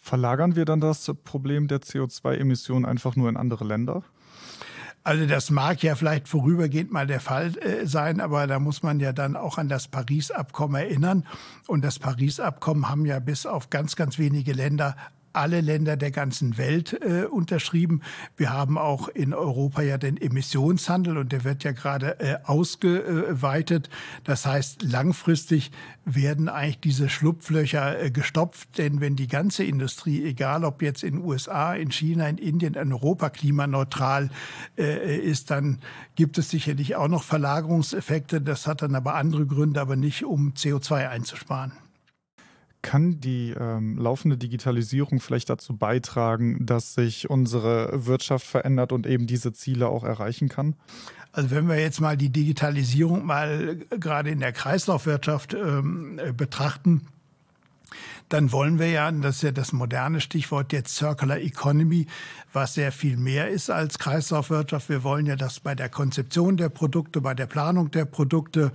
Verlagern 0.02 0.56
wir 0.56 0.66
dann 0.66 0.80
das 0.80 1.12
Problem 1.24 1.68
der 1.68 1.82
CO2-Emissionen 1.82 2.86
einfach 2.86 3.16
nur 3.16 3.30
in 3.30 3.38
andere 3.38 3.64
Länder? 3.64 4.04
Also 5.10 5.26
das 5.26 5.50
mag 5.50 5.82
ja 5.82 5.96
vielleicht 5.96 6.28
vorübergehend 6.28 6.92
mal 6.92 7.08
der 7.08 7.20
Fall 7.20 7.58
äh, 7.58 7.88
sein, 7.88 8.22
aber 8.22 8.46
da 8.46 8.60
muss 8.60 8.84
man 8.84 9.00
ja 9.00 9.12
dann 9.12 9.36
auch 9.36 9.58
an 9.58 9.68
das 9.68 9.88
Paris-Abkommen 9.88 10.76
erinnern. 10.76 11.26
Und 11.66 11.84
das 11.84 11.98
Paris-Abkommen 11.98 12.90
haben 12.90 13.08
ja 13.08 13.18
bis 13.18 13.48
auf 13.48 13.72
ganz, 13.72 13.96
ganz 13.96 14.20
wenige 14.20 14.54
Länder 14.54 14.96
alle 15.34 15.62
Länder 15.62 15.98
der 15.98 16.12
ganzen 16.12 16.58
Welt 16.58 17.00
äh, 17.02 17.26
unterschrieben. 17.26 18.02
Wir 18.38 18.52
haben 18.52 18.78
auch 18.78 19.08
in 19.08 19.34
Europa 19.34 19.82
ja 19.82 19.98
den 19.98 20.18
Emissionshandel 20.18 21.18
und 21.18 21.32
der 21.32 21.44
wird 21.44 21.64
ja 21.64 21.72
gerade 21.72 22.20
äh, 22.20 22.38
ausgeweitet. 22.44 23.90
Das 24.24 24.46
heißt, 24.46 24.84
langfristig 24.84 25.72
werden 26.06 26.50
eigentlich 26.50 26.80
diese 26.80 27.10
Schlupflöcher 27.10 28.02
äh, 28.02 28.12
gestopft, 28.12 28.78
denn 28.78 29.02
wenn 29.02 29.16
die 29.16 29.28
ganze 29.28 29.64
Industrie, 29.64 30.26
egal 30.26 30.64
ob 30.64 30.82
jetzt 30.82 31.04
in 31.04 31.20
USA, 31.20 31.74
in 31.74 31.92
China, 31.92 32.28
in 32.28 32.38
Indien, 32.38 32.74
in 32.74 32.94
Europa 32.94 33.30
klimaneutral 33.30 34.30
äh, 34.78 35.18
ist, 35.18 35.52
dann 35.52 35.80
gibt 36.16 36.38
es 36.38 36.50
sicherlich 36.50 36.96
auch 36.96 37.08
noch 37.08 37.24
Verlagerungseffekte. 37.24 38.42
Das 38.42 38.68
hat 38.68 38.82
dann 38.82 38.96
aber 38.96 39.16
andere 39.16 39.46
Gründe, 39.46 39.80
aber 39.82 39.96
nicht 39.96 40.26
um 40.26 40.54
CO2 40.54 41.10
einzusparen. 41.10 41.72
Kann 42.82 43.20
die 43.20 43.54
ähm, 43.60 43.98
laufende 43.98 44.38
Digitalisierung 44.38 45.20
vielleicht 45.20 45.50
dazu 45.50 45.76
beitragen, 45.76 46.66
dass 46.66 46.94
sich 46.94 47.30
unsere 47.30 48.06
Wirtschaft 48.06 48.48
verändert 48.48 48.94
und 48.94 49.06
eben 49.06 49.28
diese 49.28 49.52
Ziele 49.52 49.90
auch 49.90 50.04
erreichen 50.04 50.48
kann? 50.48 50.76
Also 51.32 51.52
wenn 51.52 51.68
wir 51.68 51.80
jetzt 51.80 52.02
mal 52.02 52.18
die 52.18 52.30
Digitalisierung 52.30 53.26
mal 53.26 53.78
gerade 54.00 54.30
in 54.30 54.40
der 54.40 54.54
Kreislaufwirtschaft 54.54 55.54
ähm, 55.54 56.20
betrachten, 56.36 57.08
dann 58.30 58.52
wollen 58.52 58.78
wir 58.78 58.90
ja, 58.90 59.12
das 59.12 59.38
ist 59.38 59.42
ja 59.42 59.52
das 59.52 59.74
moderne 59.74 60.22
Stichwort 60.22 60.72
jetzt 60.72 60.96
Circular 60.96 61.40
Economy, 61.40 62.06
was 62.54 62.76
sehr 62.76 62.92
viel 62.92 63.18
mehr 63.18 63.50
ist 63.50 63.70
als 63.70 63.98
Kreislaufwirtschaft. 63.98 64.90
Wir 64.90 65.04
wollen 65.04 65.26
ja, 65.26 65.36
dass 65.36 65.60
bei 65.60 65.76
der 65.76 65.90
Konzeption 65.90 66.56
der 66.56 66.70
Produkte, 66.70 67.22
bei 67.22 67.34
der 67.34 67.48
Planung 67.48 67.92
der 67.92 68.06
Produkte, 68.06 68.72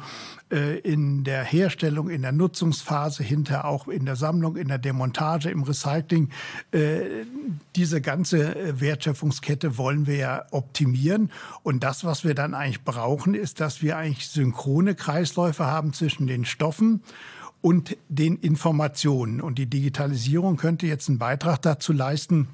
äh, 0.51 0.79
in 0.79 1.25
der 1.25 1.45
Herstellung, 1.45 2.11
in 2.11 2.23
der 2.23 2.33
Nutzungsphase, 2.33 3.23
hinter 3.23 3.65
auch 3.65 3.89
in 3.89 4.07
der 4.07 4.17
Sammlung, 4.17 4.57
in 4.57 4.69
der 4.69 4.79
Demontage, 4.79 5.51
im 5.51 5.63
Recycling, 5.63 6.31
äh, 6.73 7.25
diese 7.77 8.01
ganze 8.01 8.57
äh, 8.57 8.81
Wertschöpfungskette 8.81 9.79
wollen 9.79 10.07
wir 10.07 10.17
ja 10.17 10.45
optimieren. 10.51 11.31
Und 11.63 11.85
das, 11.85 12.05
was 12.05 12.25
wir 12.25 12.35
dann 12.35 12.55
eigentlich 12.55 12.83
brauchen, 12.83 13.35
ist, 13.35 13.61
dass 13.61 13.83
wir 13.83 13.97
eigentlich 13.97 14.29
synchrone 14.29 14.95
Kreisläufe 14.95 15.65
haben 15.67 15.93
zwischen 15.93 16.27
den 16.27 16.45
Stoffen 16.45 17.03
und 17.65 17.97
den 18.11 18.37
Informationen. 18.37 19.41
Und 19.41 19.57
die 19.57 19.65
Digitalisierung 19.65 20.59
könnte 20.59 20.87
jetzt 20.87 21.09
einen 21.09 21.17
Beitrag 21.17 21.63
dazu 21.63 21.95
leisten, 21.95 22.47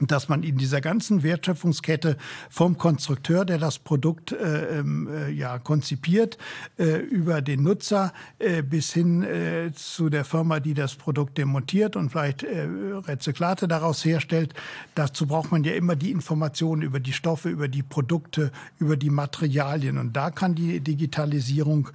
dass 0.00 0.28
man 0.28 0.42
in 0.42 0.58
dieser 0.58 0.82
ganzen 0.82 1.22
Wertschöpfungskette 1.22 2.18
vom 2.50 2.76
Konstrukteur, 2.76 3.46
der 3.46 3.56
das 3.56 3.78
Produkt 3.78 4.32
äh, 4.32 4.80
ähm, 4.80 5.08
äh, 5.08 5.30
ja 5.30 5.58
konzipiert, 5.58 6.36
äh, 6.78 6.96
über 6.96 7.40
den 7.40 7.62
Nutzer 7.62 8.12
äh, 8.38 8.62
bis 8.62 8.92
hin 8.92 9.22
äh, 9.22 9.70
zu 9.72 10.10
der 10.10 10.26
Firma, 10.26 10.60
die 10.60 10.74
das 10.74 10.96
Produkt 10.96 11.38
demontiert 11.38 11.96
und 11.96 12.10
vielleicht 12.10 12.42
äh, 12.42 12.66
Rezyklate 13.06 13.66
daraus 13.66 14.04
herstellt. 14.04 14.52
Dazu 14.94 15.26
braucht 15.26 15.52
man 15.52 15.64
ja 15.64 15.72
immer 15.72 15.96
die 15.96 16.10
Informationen 16.10 16.82
über 16.82 17.00
die 17.00 17.14
Stoffe, 17.14 17.48
über 17.48 17.68
die 17.68 17.82
Produkte, 17.82 18.50
über 18.78 18.98
die 18.98 19.10
Materialien. 19.10 19.96
Und 19.96 20.14
da 20.14 20.30
kann 20.30 20.54
die 20.54 20.80
Digitalisierung 20.80 21.88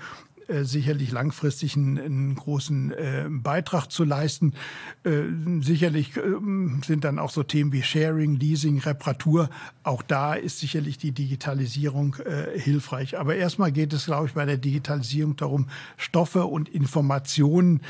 äh, 0.49 0.63
sicherlich 0.63 1.11
langfristig 1.11 1.75
einen, 1.75 1.99
einen 1.99 2.35
großen 2.35 2.91
äh, 2.91 3.27
Beitrag 3.29 3.87
zu 3.87 4.03
leisten. 4.03 4.53
Äh, 5.03 5.23
sicherlich 5.61 6.17
äh, 6.17 6.21
sind 6.85 7.03
dann 7.03 7.19
auch 7.19 7.29
so 7.29 7.43
Themen 7.43 7.71
wie 7.71 7.83
Sharing, 7.83 8.35
Leasing, 8.35 8.79
Reparatur. 8.79 9.49
Auch 9.83 10.01
da 10.01 10.33
ist 10.33 10.59
sicherlich 10.59 10.97
die 10.97 11.11
Digitalisierung 11.11 12.15
äh, 12.25 12.59
hilfreich. 12.59 13.17
Aber 13.19 13.35
erstmal 13.35 13.71
geht 13.71 13.93
es, 13.93 14.05
glaube 14.05 14.27
ich, 14.27 14.33
bei 14.33 14.45
der 14.45 14.57
Digitalisierung 14.57 15.35
darum, 15.35 15.67
Stoffe 15.97 16.45
und 16.45 16.69
Informationen 16.69 17.81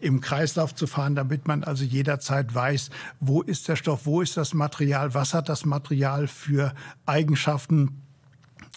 im 0.00 0.20
Kreislauf 0.20 0.74
zu 0.74 0.86
fahren, 0.86 1.14
damit 1.14 1.46
man 1.46 1.64
also 1.64 1.84
jederzeit 1.84 2.54
weiß, 2.54 2.90
wo 3.20 3.42
ist 3.42 3.68
der 3.68 3.76
Stoff, 3.76 4.06
wo 4.06 4.20
ist 4.20 4.36
das 4.36 4.54
Material, 4.54 5.14
was 5.14 5.34
hat 5.34 5.48
das 5.48 5.64
Material 5.64 6.26
für 6.26 6.74
Eigenschaften 7.06 8.02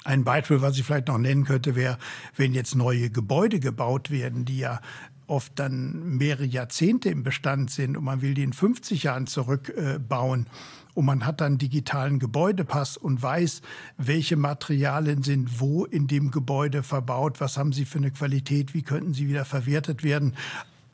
ein 0.03 0.23
Beispiel, 0.23 0.61
was 0.61 0.77
ich 0.77 0.83
vielleicht 0.83 1.07
noch 1.07 1.17
nennen 1.17 1.45
könnte, 1.45 1.75
wäre, 1.75 1.97
wenn 2.35 2.53
jetzt 2.53 2.75
neue 2.75 3.09
Gebäude 3.09 3.59
gebaut 3.59 4.11
werden, 4.11 4.45
die 4.45 4.59
ja 4.59 4.81
oft 5.27 5.57
dann 5.57 6.17
mehrere 6.17 6.45
Jahrzehnte 6.45 7.09
im 7.09 7.23
Bestand 7.23 7.71
sind 7.71 7.97
und 7.97 8.03
man 8.03 8.21
will 8.21 8.33
die 8.33 8.43
in 8.43 8.53
50 8.53 9.03
Jahren 9.03 9.27
zurückbauen. 9.27 10.45
Äh, 10.45 10.49
und 10.93 11.05
man 11.05 11.25
hat 11.25 11.41
dann 11.41 11.57
digitalen 11.57 12.19
Gebäudepass 12.19 12.97
und 12.97 13.21
weiß, 13.21 13.61
welche 13.97 14.35
Materialien 14.35 15.23
sind 15.23 15.59
wo 15.59 15.85
in 15.85 16.05
dem 16.05 16.29
Gebäude 16.29 16.83
verbaut, 16.83 17.41
was 17.41 17.57
haben 17.57 17.73
sie 17.73 17.85
für 17.85 17.97
eine 17.97 18.11
Qualität, 18.11 18.75
wie 18.75 18.83
könnten 18.83 19.13
sie 19.13 19.27
wieder 19.27 19.45
verwertet 19.45 20.03
werden. 20.03 20.35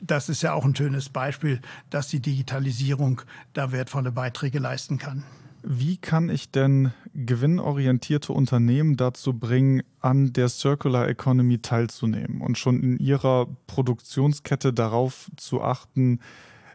Das 0.00 0.30
ist 0.30 0.42
ja 0.42 0.54
auch 0.54 0.64
ein 0.64 0.74
schönes 0.74 1.10
Beispiel, 1.10 1.60
dass 1.90 2.08
die 2.08 2.20
Digitalisierung 2.20 3.20
da 3.52 3.72
wertvolle 3.72 4.10
Beiträge 4.10 4.58
leisten 4.58 4.96
kann. 4.96 5.22
Wie 5.62 5.98
kann 5.98 6.30
ich 6.30 6.50
denn 6.50 6.92
gewinnorientierte 7.14 8.32
Unternehmen 8.32 8.96
dazu 8.96 9.34
bringen, 9.34 9.82
an 10.00 10.32
der 10.32 10.48
Circular 10.48 11.08
Economy 11.08 11.58
teilzunehmen 11.58 12.40
und 12.40 12.56
schon 12.56 12.82
in 12.82 12.98
ihrer 12.98 13.46
Produktionskette 13.66 14.72
darauf 14.72 15.30
zu 15.36 15.62
achten, 15.62 16.20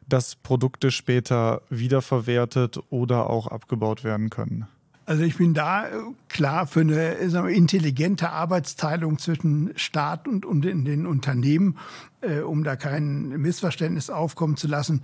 dass 0.08 0.36
Produkte 0.36 0.92
später 0.92 1.64
wiederverwertet 1.70 2.80
oder 2.90 3.30
auch 3.30 3.48
abgebaut 3.48 4.04
werden 4.04 4.30
können? 4.30 4.68
Also 5.08 5.24
ich 5.24 5.38
bin 5.38 5.54
da 5.54 5.88
äh, 5.88 5.92
klar 6.30 6.66
für 6.68 6.82
eine 6.82 7.16
wir, 7.20 7.48
intelligente 7.48 8.30
Arbeitsteilung 8.30 9.20
zwischen 9.20 9.72
Staat 9.76 10.28
und, 10.28 10.46
und 10.46 10.62
den 10.62 11.06
Unternehmen, 11.06 11.78
äh, 12.22 12.40
um 12.40 12.64
da 12.64 12.76
kein 12.76 13.30
Missverständnis 13.30 14.10
aufkommen 14.10 14.58
zu 14.58 14.68
lassen 14.68 15.02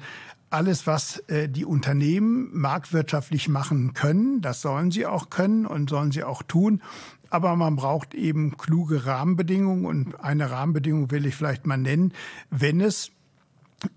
alles, 0.52 0.86
was 0.88 1.20
äh, 1.28 1.50
die 1.50 1.66
Unternehmen 1.66 2.50
marktwirtschaftlich 2.54 3.50
machen 3.50 3.94
können, 3.94 4.42
das 4.42 4.62
sollen 4.62 4.92
sie 4.92 5.06
auch 5.06 5.30
können 5.30 5.66
und 5.66 5.90
sollen 5.90 6.12
sie 6.12 6.24
auch 6.24 6.44
tun. 6.44 6.82
Aber 7.30 7.56
man 7.56 7.78
braucht 7.78 8.14
eben 8.14 8.58
kluge 8.58 9.06
Rahmenbedingungen 9.06 9.86
und 9.86 10.20
eine 10.20 10.52
Rahmenbedingung 10.52 11.12
will 11.12 11.26
ich 11.26 11.36
vielleicht 11.36 11.66
mal 11.66 11.78
nennen, 11.78 12.14
wenn 12.50 12.82
es 12.82 13.12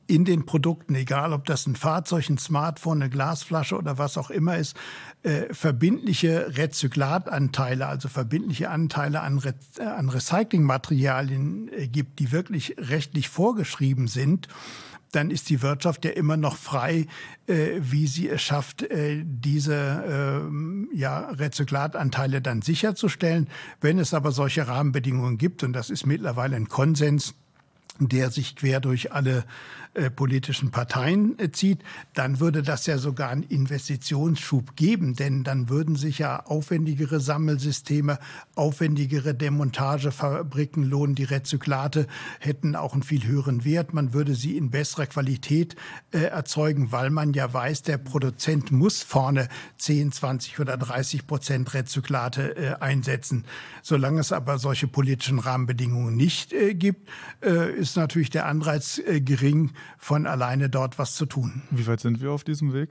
in 0.07 0.25
den 0.25 0.47
Produkten, 0.47 0.95
egal 0.95 1.33
ob 1.33 1.45
das 1.45 1.67
ein 1.67 1.77
Fahrzeug, 1.77 2.31
ein 2.31 2.39
Smartphone, 2.39 3.03
eine 3.03 3.11
Glasflasche 3.11 3.77
oder 3.77 3.99
was 3.99 4.17
auch 4.17 4.31
immer 4.31 4.57
ist, 4.57 4.77
äh, 5.23 5.53
verbindliche 5.53 6.57
Rezyklatanteile, 6.57 7.87
also 7.87 8.09
verbindliche 8.09 8.71
Anteile 8.71 9.21
an, 9.21 9.39
Re 9.39 9.55
äh, 9.79 9.83
an 9.83 10.09
Recyclingmaterialien 10.09 11.71
äh, 11.73 11.89
gibt, 11.89 12.19
die 12.19 12.33
wirklich 12.33 12.77
rechtlich 12.79 13.29
vorgeschrieben 13.29 14.07
sind, 14.07 14.49
dann 15.15 15.31
ist 15.31 15.51
die 15.51 15.63
Wirtschaft 15.63 16.05
ja 16.05 16.11
immer 16.11 16.37
noch 16.37 16.57
frei, 16.57 17.07
äh, 17.47 17.71
wie 17.81 18.07
sie 18.07 18.29
es 18.29 18.43
schafft, 18.43 18.83
äh, 18.83 19.23
diese 19.25 19.75
äh, 20.93 20.97
ja, 20.97 21.31
Rezyklatanteile 21.31 22.41
dann 22.41 22.63
sicherzustellen. 22.63 23.49
Wenn 23.81 23.99
es 23.99 24.15
aber 24.15 24.33
solche 24.33 24.67
Rahmenbedingungen 24.67 25.39
gibt, 25.39 25.63
und 25.63 25.73
das 25.73 25.91
ist 25.91 26.07
mittlerweile 26.07 26.57
ein 26.57 26.69
Konsens, 26.69 27.35
der 27.99 28.31
sich 28.31 28.57
quer 28.57 28.81
durch 28.81 29.13
alle 29.13 29.45
äh, 29.95 30.11
politischen 30.11 30.73
Parteien 30.73 31.39
äh, 31.39 31.53
zieht, 31.53 31.79
dann 32.15 32.41
würde 32.41 32.63
das 32.63 32.85
ja 32.87 32.99
sogar 32.99 33.31
einen 33.31 33.45
Investitionsschub 33.45 34.75
geben, 34.75 35.15
denn 35.15 35.45
dann 35.45 35.69
würden 35.69 35.95
sich 35.95 36.19
ja 36.19 36.45
aufwendigere 36.47 37.21
Sammelsysteme, 37.21 38.19
aufwendigere 38.57 39.35
Demontagefabriken 39.35 40.83
lohnen. 40.83 41.15
Die 41.15 41.23
Rezyklate 41.23 42.09
hätten 42.41 42.75
auch 42.75 42.95
einen 42.95 43.05
viel 43.05 43.25
höheren 43.25 43.65
Wert. 43.65 43.95
Man 43.95 44.13
würde 44.13 44.35
sie 44.35 44.57
in 44.57 44.71
besserer 44.71 45.07
Qualität 45.07 45.77
äh, 46.11 46.23
erzeugen, 46.23 46.91
weil 46.91 47.11
man 47.11 47.33
ja 47.33 47.53
weiß, 47.53 47.83
der 47.83 47.99
Produzent 47.99 48.73
muss 48.73 49.01
vorne 49.01 49.49
10, 49.79 50.11
20 50.11 50.59
oder 50.59 50.77
30 50.77 51.29
Prozent 51.29 51.73
Rezyklate 51.73 52.57
äh, 52.57 52.75
einsetzen. 52.81 53.45
Solange 53.81 54.23
es 54.23 54.33
aber 54.33 54.59
solche 54.59 54.89
politischen 54.89 55.39
Rahmenbedingungen 55.39 56.17
nicht 56.17 56.55
gibt, 56.73 57.09
ist 57.77 57.97
natürlich 57.97 58.31
der 58.31 58.47
Anreiz 58.47 59.01
gering, 59.07 59.73
von 59.99 60.27
alleine 60.27 60.69
dort 60.69 60.99
was 60.99 61.15
zu 61.15 61.27
tun. 61.27 61.63
Wie 61.71 61.87
weit 61.87 62.01
sind 62.01 62.21
wir 62.21 62.33
auf 62.33 62.45
diesem 62.45 62.73
Weg? 62.73 62.91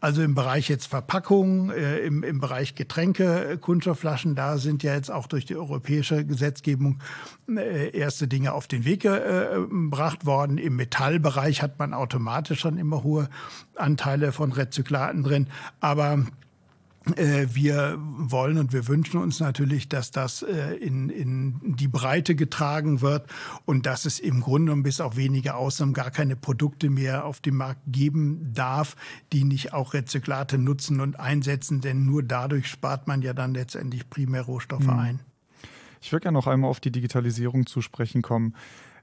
Also 0.00 0.22
im 0.22 0.34
Bereich 0.34 0.68
jetzt 0.68 0.86
Verpackung, 0.86 1.70
äh, 1.70 1.98
im, 1.98 2.22
im 2.22 2.40
Bereich 2.40 2.74
Getränke, 2.74 3.50
äh, 3.50 3.56
Kunststoffflaschen, 3.58 4.34
da 4.34 4.56
sind 4.56 4.82
ja 4.82 4.94
jetzt 4.94 5.10
auch 5.10 5.26
durch 5.26 5.44
die 5.44 5.56
europäische 5.56 6.24
Gesetzgebung 6.24 7.00
äh, 7.48 7.90
erste 7.96 8.26
Dinge 8.26 8.52
auf 8.52 8.66
den 8.66 8.84
Weg 8.84 9.04
äh, 9.04 9.46
gebracht 9.68 10.24
worden. 10.24 10.56
Im 10.56 10.76
Metallbereich 10.76 11.62
hat 11.62 11.78
man 11.78 11.92
automatisch 11.92 12.60
schon 12.60 12.78
immer 12.78 13.02
hohe 13.02 13.28
Anteile 13.74 14.32
von 14.32 14.52
Rezyklaten 14.52 15.22
drin. 15.22 15.48
Aber 15.80 16.14
äh, 16.14 16.24
wir 17.06 17.96
wollen 17.98 18.58
und 18.58 18.74
wir 18.74 18.86
wünschen 18.86 19.20
uns 19.20 19.40
natürlich, 19.40 19.88
dass 19.88 20.10
das 20.10 20.42
äh, 20.42 20.74
in, 20.74 21.08
in 21.08 21.74
die 21.76 21.88
Breite 21.88 22.34
getragen 22.34 23.00
wird 23.00 23.26
und 23.64 23.86
dass 23.86 24.04
es 24.04 24.20
im 24.20 24.40
Grunde 24.40 24.76
bis 24.76 25.00
auf 25.00 25.16
wenige 25.16 25.54
Ausnahmen 25.54 25.94
gar 25.94 26.10
keine 26.10 26.36
Produkte 26.36 26.90
mehr 26.90 27.24
auf 27.24 27.40
dem 27.40 27.56
Markt 27.56 27.80
geben 27.86 28.52
darf, 28.52 28.96
die 29.32 29.44
nicht 29.44 29.72
auch 29.72 29.94
Rezyklate 29.94 30.58
nutzen 30.58 31.00
und 31.00 31.18
einsetzen, 31.18 31.80
denn 31.80 32.04
nur 32.04 32.22
dadurch 32.22 32.68
spart 32.68 33.08
man 33.08 33.22
ja 33.22 33.32
dann 33.32 33.54
letztendlich 33.54 34.10
Primärrohstoffe 34.10 34.84
mhm. 34.84 34.90
ein. 34.90 35.20
Ich 36.02 36.12
würde 36.12 36.24
gerne 36.24 36.36
noch 36.36 36.46
einmal 36.46 36.70
auf 36.70 36.80
die 36.80 36.92
Digitalisierung 36.92 37.66
zu 37.66 37.80
sprechen 37.80 38.20
kommen. 38.20 38.54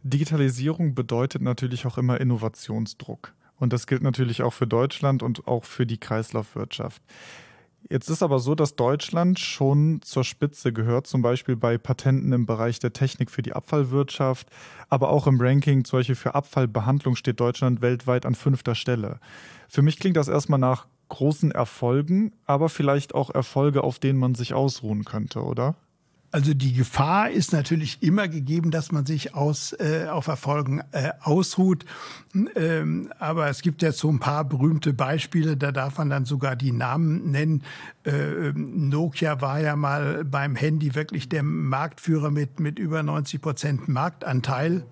Digitalisierung 0.04 0.94
bedeutet 0.94 1.42
natürlich 1.42 1.86
auch 1.86 1.98
immer 1.98 2.22
Innovationsdruck. 2.22 3.34
Und 3.60 3.74
das 3.74 3.88
gilt 3.88 4.04
natürlich 4.04 4.44
auch 4.44 4.54
für 4.54 4.68
Deutschland 4.68 5.24
und 5.24 5.48
auch 5.48 5.64
für 5.64 5.88
die 5.88 5.98
Kreislaufwirtschaft. 5.98 7.02
Jetzt 7.90 8.10
ist 8.10 8.22
aber 8.22 8.40
so, 8.40 8.54
dass 8.54 8.76
Deutschland 8.76 9.40
schon 9.40 10.02
zur 10.02 10.26
Spitze 10.26 10.74
gehört, 10.74 11.08
zum 11.08 11.22
Beispiel 11.22 11.56
bei 11.56 11.78
Patenten 11.78 12.34
im 12.34 12.46
Bereich 12.46 12.80
der 12.80 12.92
Technik 12.92 13.32
für 13.32 13.42
die 13.42 13.54
Abfallwirtschaft, 13.54 14.50
aber 14.90 15.10
auch 15.10 15.26
im 15.26 15.40
Ranking, 15.40 15.86
zum 15.86 16.00
Beispiel 16.00 16.16
für 16.16 16.36
Abfallbehandlung 16.36 17.16
steht 17.16 17.40
Deutschland 17.40 17.82
weltweit 17.82 18.26
an 18.26 18.36
fünfter 18.36 18.76
Stelle. 18.76 19.20
Für 19.70 19.82
mich 19.82 20.00
klingt 20.00 20.18
das 20.18 20.28
erstmal 20.28 20.60
nach 20.60 20.88
großen 21.08 21.52
Erfolgen, 21.52 22.34
aber 22.46 22.68
vielleicht 22.68 23.16
auch 23.16 23.30
Erfolge, 23.30 23.84
auf 23.84 24.00
denen 24.00 24.20
man 24.20 24.36
sich 24.36 24.54
ausruhen 24.54 25.06
könnte, 25.06 25.42
oder? 25.42 25.76
Also 26.30 26.54
die 26.54 26.74
Gefahr 26.74 27.30
ist 27.30 27.54
natürlich 27.54 28.04
immer 28.04 28.28
gegeben, 28.28 28.70
dass 28.70 28.92
man 28.92 29.06
sich 29.06 29.34
aus, 29.34 29.74
äh, 29.74 30.08
auf 30.10 30.28
Erfolgen 30.28 30.82
äh, 30.92 31.12
ausruht. 31.22 31.86
Ähm, 32.56 33.12
aber 33.18 33.48
es 33.48 33.62
gibt 33.62 33.82
jetzt 33.82 34.00
so 34.00 34.10
ein 34.10 34.20
paar 34.20 34.44
berühmte 34.44 34.94
Beispiele, 34.94 35.56
da 35.56 35.72
darf 35.72 35.98
man 35.98 36.10
dann 36.10 36.26
sogar 36.26 36.58
die 36.58 36.74
Namen 36.74 37.32
nennen. 37.32 37.64
Äh, 38.04 38.52
Nokia 38.54 39.40
war 39.40 39.62
ja 39.62 39.78
mal 39.78 40.26
beim 40.26 40.56
Handy 40.56 40.96
wirklich 40.96 41.30
der 41.30 41.44
Marktführer 41.44 42.30
mit, 42.30 42.60
mit 42.60 42.78
über 42.78 43.04
90 43.04 43.42
Prozent 43.42 43.88
Marktanteil. 43.88 44.86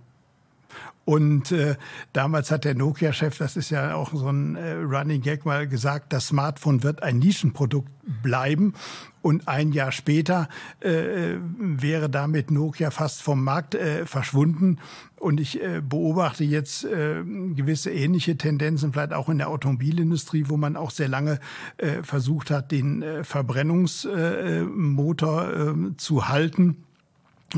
Und 1.06 1.52
äh, 1.52 1.76
damals 2.14 2.50
hat 2.50 2.66
der 2.66 2.74
Nokia-Chef, 2.74 3.38
das 3.38 3.56
ist 3.56 3.70
ja 3.70 3.94
auch 3.94 4.12
so 4.12 4.28
ein 4.28 4.56
äh, 4.56 4.72
Running 4.74 5.22
Gag, 5.22 5.46
mal 5.46 5.68
gesagt, 5.68 6.12
das 6.12 6.30
Smartphone 6.30 6.82
wird 6.82 7.04
ein 7.04 7.20
Nischenprodukt 7.20 7.92
bleiben. 8.24 8.74
Und 9.22 9.48
ein 9.48 9.72
Jahr 9.72 9.92
später 9.92 10.50
äh, 10.80 11.36
wäre 11.60 12.10
damit 12.10 12.50
Nokia 12.50 12.90
fast 12.90 13.22
vom 13.22 13.44
Markt 13.44 13.76
äh, 13.76 14.08
verschwunden. 14.08 14.80
Und 15.18 15.40
ich 15.40 15.62
äh, 15.62 15.84
beobachte 15.88 16.44
jetzt 16.44 16.86
äh, 16.86 17.24
gewisse 17.24 17.92
ähnliche 17.92 18.36
Tendenzen, 18.38 18.94
vielleicht 18.94 19.14
auch 19.14 19.30
in 19.30 19.38
der 19.38 19.50
Automobilindustrie, 19.50 20.46
wo 20.48 20.58
man 20.58 20.76
auch 20.76 20.90
sehr 20.92 21.08
lange 21.08 21.40
äh, 21.78 22.02
versucht 22.02 22.50
hat, 22.50 22.72
den 22.72 23.04
äh, 23.04 23.24
Verbrennungsmotor 23.24 25.54
äh, 25.54 25.76
zu 25.98 26.28
halten. 26.28 26.78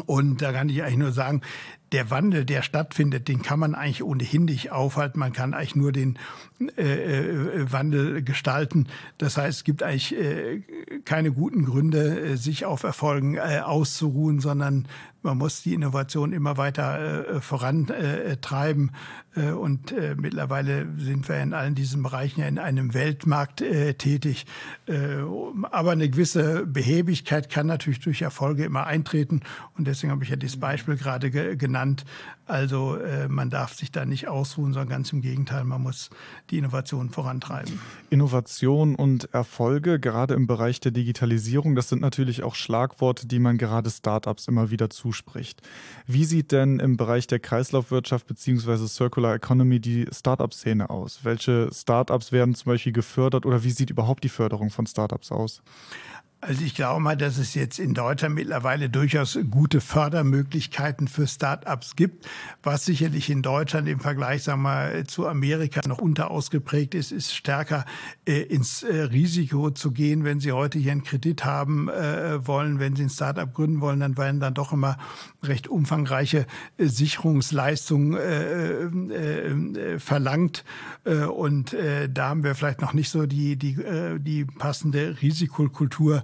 Und 0.06 0.42
da 0.42 0.52
kann 0.52 0.70
ich 0.70 0.84
eigentlich 0.84 0.98
nur 0.98 1.12
sagen, 1.12 1.42
der 1.92 2.10
Wandel, 2.10 2.46
der 2.46 2.62
stattfindet, 2.62 3.28
den 3.28 3.42
kann 3.42 3.60
man 3.60 3.76
eigentlich 3.76 4.04
ohnehin 4.04 4.46
nicht 4.46 4.72
aufhalten. 4.72 5.20
Man 5.20 5.34
kann 5.34 5.54
eigentlich 5.54 5.76
nur 5.76 5.92
den 5.92 6.20
äh, 6.60 6.82
äh, 6.82 7.72
Wandel 7.72 8.24
gestalten. 8.24 8.88
Das 9.20 9.38
heißt, 9.38 9.60
es 9.60 9.64
gibt 9.64 9.84
eigentlich 9.84 10.18
äh, 10.18 10.62
keine 11.06 11.32
guten 11.32 11.66
Gründe, 11.66 12.36
sich 12.36 12.66
auf 12.66 12.82
Erfolgen 12.82 13.40
auszuruhen, 13.40 14.40
sondern 14.40 14.88
man 15.22 15.38
muss 15.38 15.62
die 15.62 15.74
Innovation 15.74 16.32
immer 16.32 16.58
weiter 16.58 17.42
vorantreiben. 17.42 18.92
Und 19.36 19.94
mittlerweile 20.16 20.88
sind 20.98 21.28
wir 21.28 21.42
in 21.42 21.54
allen 21.54 21.76
diesen 21.76 22.02
Bereichen 22.02 22.40
ja 22.40 22.48
in 22.48 22.60
einem 22.60 22.94
Weltmarkt 22.94 23.58
tätig. 23.98 24.46
Aber 25.72 25.92
eine 25.92 26.10
gewisse 26.10 26.66
Behäbigkeit 26.66 27.50
kann 27.50 27.68
natürlich 27.68 28.00
durch 28.00 28.22
Erfolge 28.22 28.64
immer 28.64 28.86
eintreten. 28.86 29.42
Und 29.78 29.88
deswegen 29.88 30.12
habe 30.12 30.24
ich 30.24 30.30
ja 30.30 30.38
dieses 30.38 30.60
Beispiel 30.60 30.96
gerade 30.96 31.30
ge 31.30 31.58
genannt. 31.58 32.06
Also 32.46 32.98
man 33.28 33.50
darf 33.50 33.74
sich 33.74 33.92
da 33.92 34.06
nicht 34.06 34.30
ausruhen, 34.30 34.72
sondern 34.72 34.90
ganz 34.90 35.12
im 35.12 35.22
Gegenteil, 35.22 35.66
man 35.66 35.82
muss 35.82 36.10
die 36.50 36.58
Innovation 36.58 37.10
vorantreiben. 37.10 37.80
Innovation 38.10 38.96
und 38.96 39.34
Erfolge, 39.34 40.00
gerade 40.00 40.34
im 40.34 40.48
Bereich 40.48 40.80
der 40.80 40.92
Digitalisierung, 40.92 41.76
das 41.76 41.90
sind 41.90 42.02
natürlich 42.02 42.44
auch 42.44 42.56
Schlagworte, 42.56 43.28
die 43.28 43.40
man 43.40 43.58
gerade 43.58 43.90
Startups 43.90 44.48
immer 44.48 44.72
wieder 44.72 44.90
zuspricht. 44.90 45.62
Wie 46.06 46.26
sieht 46.26 46.52
denn 46.52 46.80
im 46.80 46.98
Bereich 46.98 47.28
der 47.28 47.40
Kreislaufwirtschaft 47.40 48.28
bzw. 48.28 48.88
Circular 48.88 49.36
Economy 49.36 49.80
die 49.80 50.08
Startup-Szene 50.12 50.90
aus? 50.90 51.20
Welche 51.24 51.70
Startups 51.74 52.32
werden 52.32 52.56
zum 52.56 52.72
Beispiel 52.72 52.94
gefördert 52.94 53.46
oder 53.46 53.64
wie 53.64 53.72
sieht 53.72 53.90
überhaupt 53.90 54.24
die 54.24 54.30
Förderung 54.30 54.70
von 54.70 54.88
Startups 54.88 55.32
aus? 55.32 55.62
Also 56.40 56.64
ich 56.64 56.76
glaube 56.76 57.02
mal, 57.02 57.18
dass 57.18 57.40
es 57.40 57.56
jetzt 57.56 57.80
in 57.80 57.96
Deutschland 57.96 58.36
mittlerweile 58.36 58.92
durchaus 58.92 59.40
gute 59.50 59.82
Fördermöglichkeiten 59.82 61.08
für 61.08 61.26
Start-ups 61.26 61.96
gibt. 61.96 62.28
Was 62.62 62.86
sicherlich 62.86 63.32
in 63.32 63.42
Deutschland 63.42 63.88
im 63.88 64.00
Vergleich 64.00 64.44
sagen 64.44 64.62
wir, 64.62 65.04
zu 65.08 65.28
Amerika 65.28 65.82
noch 65.88 65.98
unterausgeprägt 65.98 66.94
ist, 66.94 67.12
ist 67.12 67.34
stärker 67.34 67.86
äh, 68.28 68.42
ins 68.42 68.84
äh, 68.84 68.96
Risiko 68.96 69.72
zu 69.72 69.92
gehen. 69.92 70.26
Wenn 70.26 70.40
Sie 70.40 70.52
heute 70.52 70.78
hier 70.78 70.92
einen 70.92 71.04
Kredit 71.04 71.44
haben 71.44 71.90
äh, 71.90 72.46
wollen, 72.46 72.80
wenn 72.80 72.96
Sie 72.96 73.04
ein 73.04 73.10
Start-up 73.10 73.56
gründen 73.56 73.82
wollen, 73.82 74.00
dann 74.00 74.16
werden 74.16 74.40
dann 74.40 74.54
doch 74.54 74.74
immer 74.74 75.00
recht 75.42 75.68
umfangreiche 75.68 76.46
äh, 76.78 76.86
Sicherungsleistungen 76.86 78.14
äh, 78.14 78.84
äh, 78.84 80.00
verlangt. 80.00 80.64
und 81.04 81.76
da 82.10 82.30
haben 82.30 82.44
wir 82.44 82.54
vielleicht 82.54 82.82
noch 82.82 82.94
nicht 82.94 83.10
so 83.10 83.26
die, 83.26 83.56
die, 83.56 83.78
die 84.20 84.46
passende 84.46 85.16
Risikokultur 85.22 86.24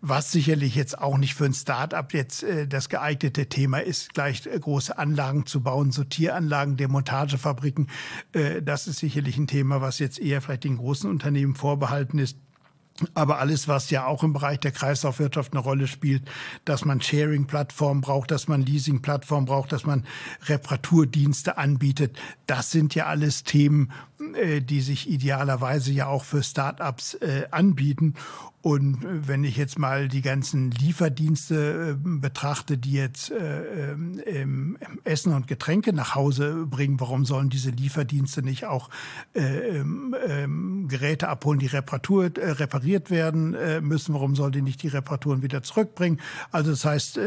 was 0.00 0.30
sicherlich 0.30 0.74
jetzt 0.74 0.98
auch 0.98 1.18
nicht 1.18 1.34
für 1.34 1.44
ein 1.44 1.54
Start-up 1.54 2.14
jetzt 2.14 2.42
äh, 2.42 2.68
das 2.68 2.88
geeignete 2.88 3.48
Thema 3.48 3.78
ist, 3.78 4.14
gleich 4.14 4.46
äh, 4.46 4.58
große 4.58 4.96
Anlagen 4.96 5.46
zu 5.46 5.60
bauen, 5.60 5.90
Sortieranlagen, 5.90 6.76
Demontagefabriken. 6.76 7.88
Äh, 8.32 8.62
das 8.62 8.86
ist 8.86 8.98
sicherlich 8.98 9.36
ein 9.38 9.48
Thema, 9.48 9.80
was 9.80 9.98
jetzt 9.98 10.20
eher 10.20 10.40
vielleicht 10.40 10.64
den 10.64 10.76
großen 10.76 11.10
Unternehmen 11.10 11.54
vorbehalten 11.56 12.18
ist. 12.18 12.36
Aber 13.14 13.38
alles, 13.38 13.68
was 13.68 13.90
ja 13.90 14.06
auch 14.06 14.24
im 14.24 14.32
Bereich 14.32 14.58
der 14.58 14.72
Kreislaufwirtschaft 14.72 15.52
eine 15.52 15.60
Rolle 15.60 15.86
spielt, 15.86 16.28
dass 16.64 16.84
man 16.84 17.00
Sharing-Plattformen 17.00 18.00
braucht, 18.00 18.32
dass 18.32 18.48
man 18.48 18.62
Leasing-Plattformen 18.62 19.46
braucht, 19.46 19.70
dass 19.70 19.86
man 19.86 20.04
Reparaturdienste 20.46 21.58
anbietet, 21.58 22.18
das 22.46 22.72
sind 22.72 22.96
ja 22.96 23.06
alles 23.06 23.44
Themen, 23.44 23.92
die 24.18 24.80
sich 24.80 25.08
idealerweise 25.08 25.92
ja 25.92 26.06
auch 26.06 26.24
für 26.24 26.42
Start-ups 26.42 27.14
äh, 27.14 27.44
anbieten. 27.50 28.14
Und 28.62 29.04
äh, 29.04 29.28
wenn 29.28 29.44
ich 29.44 29.56
jetzt 29.56 29.78
mal 29.78 30.08
die 30.08 30.22
ganzen 30.22 30.72
Lieferdienste 30.72 31.96
betrachte, 32.02 32.78
die 32.78 32.92
jetzt 32.92 33.32
ähm, 33.32 34.76
Essen 35.04 35.34
und 35.34 35.46
Getränke 35.46 35.92
nach 35.92 36.14
Hause 36.16 36.66
bringen, 36.66 36.98
warum 36.98 37.24
sollen 37.24 37.48
diese 37.48 37.70
Lieferdienste 37.70 38.42
nicht 38.42 38.64
auch 38.66 38.90
ähm, 39.34 40.16
ähm, 40.26 40.88
Geräte 40.88 41.28
abholen, 41.28 41.60
die 41.60 41.66
Reparatur, 41.66 42.30
repariert 42.36 43.10
werden 43.10 43.56
müssen? 43.82 44.14
Warum 44.14 44.34
sollen 44.34 44.52
die 44.52 44.62
nicht 44.62 44.82
die 44.82 44.88
Reparaturen 44.88 45.42
wieder 45.42 45.62
zurückbringen? 45.62 46.20
Also 46.50 46.70
das 46.70 46.84
heißt, 46.84 47.20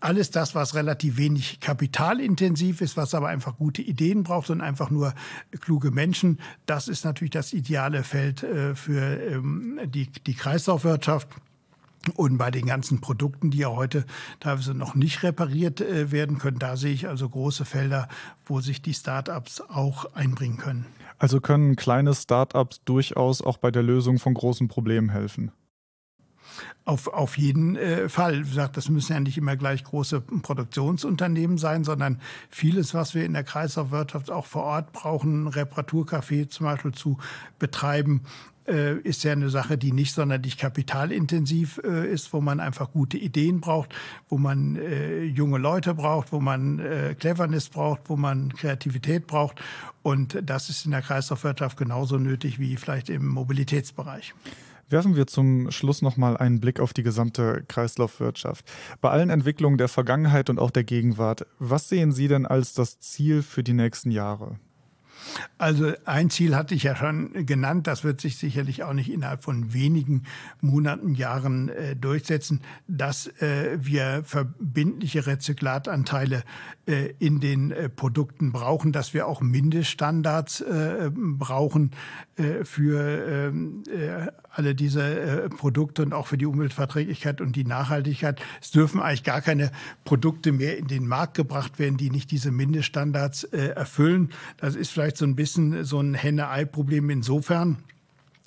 alles 0.00 0.30
das, 0.30 0.54
was 0.54 0.74
relativ 0.74 1.16
wenig 1.16 1.60
kapitalintensiv 1.60 2.80
ist, 2.80 2.96
was 2.96 3.14
aber 3.14 3.28
einfach 3.28 3.56
gute 3.56 3.82
Ideen 3.82 4.22
braucht 4.22 4.50
und 4.50 4.60
einfach 4.60 4.90
nur 4.90 5.14
kluge 5.60 5.90
Menschen, 5.90 6.38
das 6.66 6.88
ist 6.88 7.04
natürlich 7.04 7.32
das 7.32 7.52
ideale 7.52 8.02
Feld 8.02 8.42
äh, 8.42 8.74
für 8.74 9.00
ähm, 9.00 9.78
die, 9.86 10.08
die 10.26 10.34
Kreislaufwirtschaft. 10.34 11.28
Und 12.16 12.38
bei 12.38 12.50
den 12.50 12.64
ganzen 12.64 13.02
Produkten, 13.02 13.50
die 13.50 13.58
ja 13.58 13.68
heute 13.68 14.06
teilweise 14.40 14.72
noch 14.72 14.94
nicht 14.94 15.22
repariert 15.22 15.82
äh, 15.82 16.10
werden 16.10 16.38
können, 16.38 16.58
da 16.58 16.78
sehe 16.78 16.94
ich 16.94 17.06
also 17.08 17.28
große 17.28 17.66
Felder, 17.66 18.08
wo 18.46 18.60
sich 18.62 18.80
die 18.80 18.94
Start-ups 18.94 19.60
auch 19.60 20.14
einbringen 20.14 20.56
können. 20.56 20.86
Also 21.18 21.42
können 21.42 21.76
kleine 21.76 22.14
Start-ups 22.14 22.80
durchaus 22.86 23.42
auch 23.42 23.58
bei 23.58 23.70
der 23.70 23.82
Lösung 23.82 24.18
von 24.18 24.32
großen 24.32 24.68
Problemen 24.68 25.10
helfen. 25.10 25.52
Auf, 26.84 27.08
auf 27.08 27.38
jeden 27.38 27.76
äh, 27.76 28.08
Fall. 28.08 28.44
Wie 28.44 28.48
gesagt, 28.48 28.76
das 28.76 28.88
müssen 28.88 29.12
ja 29.12 29.20
nicht 29.20 29.38
immer 29.38 29.56
gleich 29.56 29.84
große 29.84 30.20
Produktionsunternehmen 30.20 31.58
sein, 31.58 31.84
sondern 31.84 32.20
vieles, 32.48 32.94
was 32.94 33.14
wir 33.14 33.24
in 33.24 33.32
der 33.32 33.44
Kreislaufwirtschaft 33.44 34.30
auch 34.30 34.46
vor 34.46 34.64
Ort 34.64 34.92
brauchen, 34.92 35.48
Reparaturcafé 35.48 36.48
zum 36.48 36.66
Beispiel 36.66 36.92
zu 36.92 37.18
betreiben, 37.58 38.22
äh, 38.70 38.98
ist 38.98 39.24
ja 39.24 39.32
eine 39.32 39.50
Sache, 39.50 39.76
die 39.76 39.90
nicht 39.90 40.14
sonderlich 40.14 40.56
kapitalintensiv 40.56 41.80
äh, 41.82 42.08
ist, 42.08 42.32
wo 42.32 42.40
man 42.40 42.60
einfach 42.60 42.92
gute 42.92 43.18
Ideen 43.18 43.60
braucht, 43.60 43.94
wo 44.28 44.38
man 44.38 44.76
äh, 44.76 45.24
junge 45.24 45.58
Leute 45.58 45.94
braucht, 45.94 46.32
wo 46.32 46.40
man 46.40 46.80
Cleverness 47.18 47.68
braucht, 47.68 48.02
wo 48.08 48.16
man 48.16 48.52
Kreativität 48.54 49.26
braucht. 49.26 49.60
Und 50.02 50.38
das 50.42 50.68
ist 50.68 50.84
in 50.84 50.92
der 50.92 51.02
Kreislaufwirtschaft 51.02 51.76
genauso 51.76 52.18
nötig 52.18 52.58
wie 52.58 52.76
vielleicht 52.76 53.08
im 53.08 53.26
Mobilitätsbereich. 53.26 54.34
Werfen 54.90 55.14
wir 55.14 55.28
zum 55.28 55.70
Schluss 55.70 56.02
nochmal 56.02 56.36
einen 56.36 56.58
Blick 56.58 56.80
auf 56.80 56.92
die 56.92 57.04
gesamte 57.04 57.64
Kreislaufwirtschaft. 57.68 58.64
Bei 59.00 59.10
allen 59.10 59.30
Entwicklungen 59.30 59.78
der 59.78 59.86
Vergangenheit 59.86 60.50
und 60.50 60.58
auch 60.58 60.72
der 60.72 60.82
Gegenwart, 60.82 61.46
was 61.60 61.88
sehen 61.88 62.10
Sie 62.10 62.26
denn 62.26 62.44
als 62.44 62.74
das 62.74 62.98
Ziel 62.98 63.42
für 63.42 63.62
die 63.62 63.72
nächsten 63.72 64.10
Jahre? 64.10 64.58
Also 65.58 65.92
ein 66.04 66.30
Ziel 66.30 66.56
hatte 66.56 66.74
ich 66.74 66.84
ja 66.84 66.96
schon 66.96 67.46
genannt, 67.46 67.86
das 67.86 68.04
wird 68.04 68.20
sich 68.20 68.36
sicherlich 68.38 68.82
auch 68.82 68.92
nicht 68.92 69.10
innerhalb 69.10 69.42
von 69.42 69.72
wenigen 69.72 70.24
Monaten, 70.60 71.14
Jahren 71.14 71.68
äh, 71.68 71.96
durchsetzen, 71.96 72.60
dass 72.88 73.26
äh, 73.40 73.78
wir 73.80 74.22
verbindliche 74.24 75.26
Rezyklatanteile 75.26 76.42
äh, 76.90 77.14
in 77.18 77.38
den 77.40 77.70
äh, 77.70 77.88
Produkten 77.88 78.52
brauchen, 78.52 78.90
dass 78.90 79.14
wir 79.14 79.28
auch 79.28 79.40
Mindeststandards 79.40 80.60
äh, 80.60 81.10
brauchen 81.14 81.92
äh, 82.36 82.64
für 82.64 83.50
ähm, 83.52 83.84
alle 84.50 84.74
diese 84.74 85.48
Produkte 85.56 86.02
und 86.02 86.12
auch 86.12 86.26
für 86.26 86.36
die 86.36 86.46
Umweltverträglichkeit 86.46 87.40
und 87.40 87.54
die 87.54 87.64
Nachhaltigkeit. 87.64 88.40
Es 88.60 88.72
dürfen 88.72 89.00
eigentlich 89.00 89.22
gar 89.22 89.40
keine 89.40 89.70
Produkte 90.04 90.50
mehr 90.50 90.76
in 90.76 90.88
den 90.88 91.06
Markt 91.06 91.34
gebracht 91.34 91.78
werden, 91.78 91.96
die 91.96 92.10
nicht 92.10 92.32
diese 92.32 92.50
Mindeststandards 92.50 93.44
erfüllen. 93.44 94.30
Das 94.56 94.74
ist 94.74 94.90
vielleicht 94.90 95.09
so 95.16 95.24
ein 95.24 95.36
bisschen 95.36 95.84
so 95.84 96.00
ein 96.00 96.14
Henne-Ei-Problem 96.14 97.10
insofern, 97.10 97.78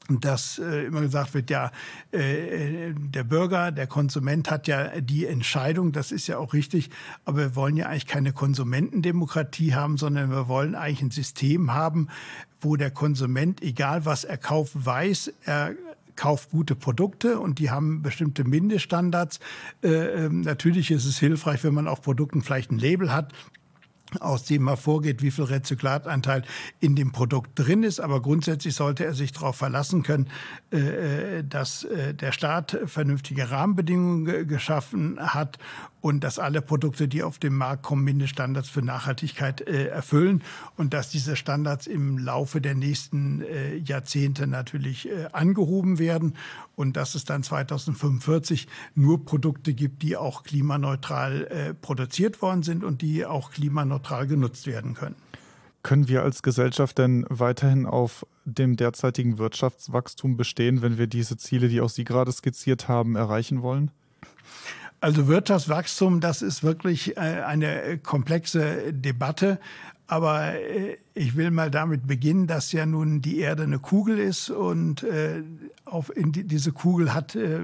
dass 0.10 0.60
äh, 0.60 0.86
immer 0.86 1.02
gesagt 1.02 1.34
wird, 1.34 1.49
ja, 1.49 1.71
äh, 2.12 2.93
der 2.93 3.23
Bürger, 3.23 3.71
der 3.71 3.88
Konsument 3.88 4.52
hat 4.52 4.67
ja 4.67 4.99
die 4.99 5.26
Entscheidung, 5.26 5.93
das 5.93 6.12
ist 6.12 6.28
ja 6.28 6.38
auch 6.38 6.54
richtig, 6.54 6.89
aber 7.23 7.38
wir 7.38 7.56
wollen 7.56 7.78
ja 7.78 7.88
eigentlich 7.88 8.08
keine 8.08 8.34
Konsumentendemokratie 8.34 9.73
haben, 9.73 9.97
sondern 9.97 10.30
wir 10.30 10.47
wollen 10.47 10.76
eigentlich 10.76 11.04
ein 11.04 11.12
System 11.12 11.73
haben, 11.73 12.10
wo 12.60 12.76
der 12.76 12.91
Konsument, 12.91 13.62
egal 13.62 14.06
was 14.06 14.26
er 14.26 14.38
kauft, 14.38 14.73
weiß, 14.86 15.34
er 15.45 15.73
kauft 16.15 16.52
gute 16.52 16.76
Produkte 16.76 17.39
und 17.39 17.60
die 17.60 17.71
haben 17.71 18.02
bestimmte 18.02 18.43
Mindeststandards. 18.43 19.39
Äh, 19.82 20.26
ähm, 20.26 20.41
natürlich 20.41 20.91
ist 20.91 21.06
es 21.06 21.17
hilfreich, 21.17 21.63
wenn 21.63 21.73
man 21.73 21.88
auf 21.88 22.02
Produkten 22.02 22.41
vielleicht 22.41 22.71
ein 22.71 22.78
Label 22.78 23.12
hat, 23.12 23.34
aus 24.19 24.43
dem 24.43 24.67
hervorgeht, 24.67 25.21
wie 25.21 25.32
viel 25.32 25.45
Rezyklatanteil 25.45 26.43
in 26.80 26.95
dem 26.95 27.12
Produkt 27.12 27.52
drin 27.56 27.84
ist. 27.84 27.99
Aber 27.99 28.21
grundsätzlich 28.21 28.76
sollte 28.76 29.06
er 29.06 29.13
sich 29.13 29.32
darauf 29.32 29.56
verlassen 29.56 30.04
können, 30.04 30.30
äh, 30.71 31.39
äh, 31.39 31.43
dass 31.43 31.84
äh, 31.84 32.13
der 32.13 32.32
Staat 32.32 32.78
vernünftige 32.86 33.52
Rahmenbedingungen 33.52 34.47
geschaffen 34.47 35.19
hat 35.19 35.58
und 36.02 36.23
dass 36.23 36.38
alle 36.38 36.62
Produkte, 36.62 37.08
die 37.08 37.23
auf 37.23 37.39
den 37.39 37.56
Markt 37.56 37.84
kommen, 37.84 38.04
Mindeststandards 38.04 38.67
für 38.69 38.82
Nachhaltigkeit 38.82 39.62
erfüllen 39.62 40.43
und 40.76 40.93
dass 40.93 41.10
diese 41.10 41.38
Standards 41.38 41.88
im 41.88 42.17
Laufe 42.17 42.60
der 42.60 42.76
nächsten 42.76 43.41
Jahrzehnte 43.86 44.45
natürlich 44.45 45.08
angehoben 45.32 45.99
werden 45.99 46.36
und 46.76 46.97
dass 46.97 47.15
es 47.15 47.23
dann 47.23 47.41
2045 47.41 48.67
nur 48.95 49.23
Produkte 49.23 49.73
gibt, 49.73 50.02
die 50.02 50.17
auch 50.17 50.43
klimaneutral 50.43 51.78
produziert 51.82 52.41
worden 52.41 52.63
sind 52.63 52.84
und 52.84 53.02
die 53.02 53.26
auch 53.26 53.52
klimaneutral 53.52 54.02
neutral 54.03 54.27
genutzt 54.27 54.67
werden 54.67 54.93
können. 54.93 55.15
Können 55.81 56.07
wir 56.07 56.23
als 56.23 56.43
Gesellschaft 56.43 56.97
denn 56.97 57.25
weiterhin 57.29 57.85
auf 57.85 58.25
dem 58.45 58.77
derzeitigen 58.77 59.37
Wirtschaftswachstum 59.37 60.37
bestehen, 60.37 60.81
wenn 60.81 60.97
wir 60.97 61.07
diese 61.07 61.37
Ziele, 61.37 61.67
die 61.67 61.81
auch 61.81 61.89
Sie 61.89 62.03
gerade 62.03 62.31
skizziert 62.31 62.87
haben, 62.87 63.15
erreichen 63.15 63.61
wollen? 63.61 63.91
Also 65.01 65.27
Wirtschaftswachstum, 65.27 66.21
das 66.21 66.41
ist 66.41 66.63
wirklich 66.63 67.17
äh, 67.17 67.19
eine 67.19 67.97
komplexe 67.97 68.93
Debatte. 68.93 69.59
Aber 70.13 70.54
äh, 70.54 70.97
ich 71.15 71.36
will 71.36 71.49
mal 71.49 71.71
damit 71.71 72.06
beginnen, 72.06 72.45
dass 72.45 72.71
ja 72.71 72.86
nun 72.86 73.23
die 73.23 73.39
Erde 73.39 73.63
eine 73.63 73.80
Kugel 73.80 74.19
ist 74.19 74.52
und 74.52 75.02
äh, 75.02 75.41
auf 75.86 76.12
die, 76.15 76.43
diese 76.43 76.71
Kugel 76.71 77.15
hat 77.15 77.36
äh, 77.36 77.62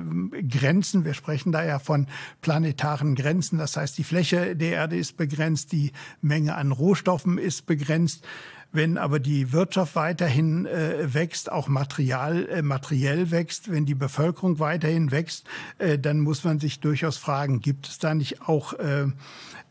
Grenzen. 0.50 1.06
Wir 1.06 1.14
sprechen 1.14 1.52
da 1.52 1.64
ja 1.64 1.78
von 1.78 2.08
planetaren 2.42 3.14
Grenzen. 3.14 3.60
Das 3.60 3.78
heißt, 3.78 3.96
die 4.00 4.04
Fläche 4.04 4.56
der 4.56 4.72
Erde 4.72 4.98
ist 4.98 5.16
begrenzt, 5.16 5.74
die 5.74 5.92
Menge 6.24 6.56
an 6.56 6.72
Rohstoffen 6.72 7.38
ist 7.38 7.68
begrenzt. 7.68 8.26
Wenn 8.72 9.00
aber 9.00 9.20
die 9.20 9.52
Wirtschaft 9.52 9.96
weiterhin 9.96 10.68
äh, 10.68 11.14
wächst, 11.14 11.52
auch 11.52 11.68
Material, 11.68 12.48
äh, 12.50 12.62
materiell 12.62 13.32
wächst, 13.32 13.72
wenn 13.72 13.86
die 13.86 13.96
Bevölkerung 13.96 14.60
weiterhin 14.60 15.10
wächst, 15.10 15.48
äh, 15.80 15.98
dann 15.98 16.20
muss 16.20 16.44
man 16.44 16.60
sich 16.60 16.80
durchaus 16.80 17.18
fragen, 17.18 17.62
gibt 17.62 17.88
es 17.88 17.98
da 17.98 18.14
nicht 18.14 18.48
auch 18.48 18.74
äh, 18.74 19.08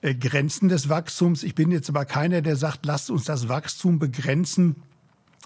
äh, 0.00 0.14
Grenzen 0.14 0.68
des 0.68 0.88
Wachstums? 0.88 1.44
Ich 1.44 1.54
bin 1.54 1.70
jetzt 1.70 1.88
aber 1.88 2.06
keiner, 2.06 2.42
der 2.42 2.56
sagt, 2.56 2.86
lasst 2.86 3.10
uns 3.10 3.24
das 3.24 3.48
Wachstum 3.48 4.00
begrenzen. 4.00 4.82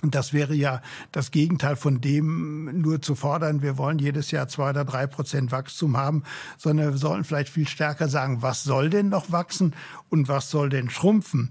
Das 0.04 0.32
wäre 0.32 0.54
ja 0.54 0.82
das 1.12 1.30
Gegenteil 1.30 1.76
von 1.76 2.00
dem, 2.00 2.80
nur 2.80 3.00
zu 3.02 3.14
fordern, 3.14 3.62
wir 3.62 3.78
wollen 3.78 4.00
jedes 4.00 4.32
Jahr 4.32 4.48
zwei 4.48 4.70
oder 4.70 4.84
drei 4.84 5.06
Prozent 5.06 5.52
Wachstum 5.52 5.96
haben, 5.96 6.24
sondern 6.58 6.90
wir 6.90 6.98
sollten 6.98 7.22
vielleicht 7.22 7.50
viel 7.50 7.68
stärker 7.68 8.08
sagen, 8.08 8.42
was 8.42 8.64
soll 8.64 8.90
denn 8.90 9.10
noch 9.10 9.30
wachsen 9.30 9.76
und 10.08 10.26
was 10.26 10.50
soll 10.50 10.70
denn 10.70 10.90
schrumpfen? 10.90 11.50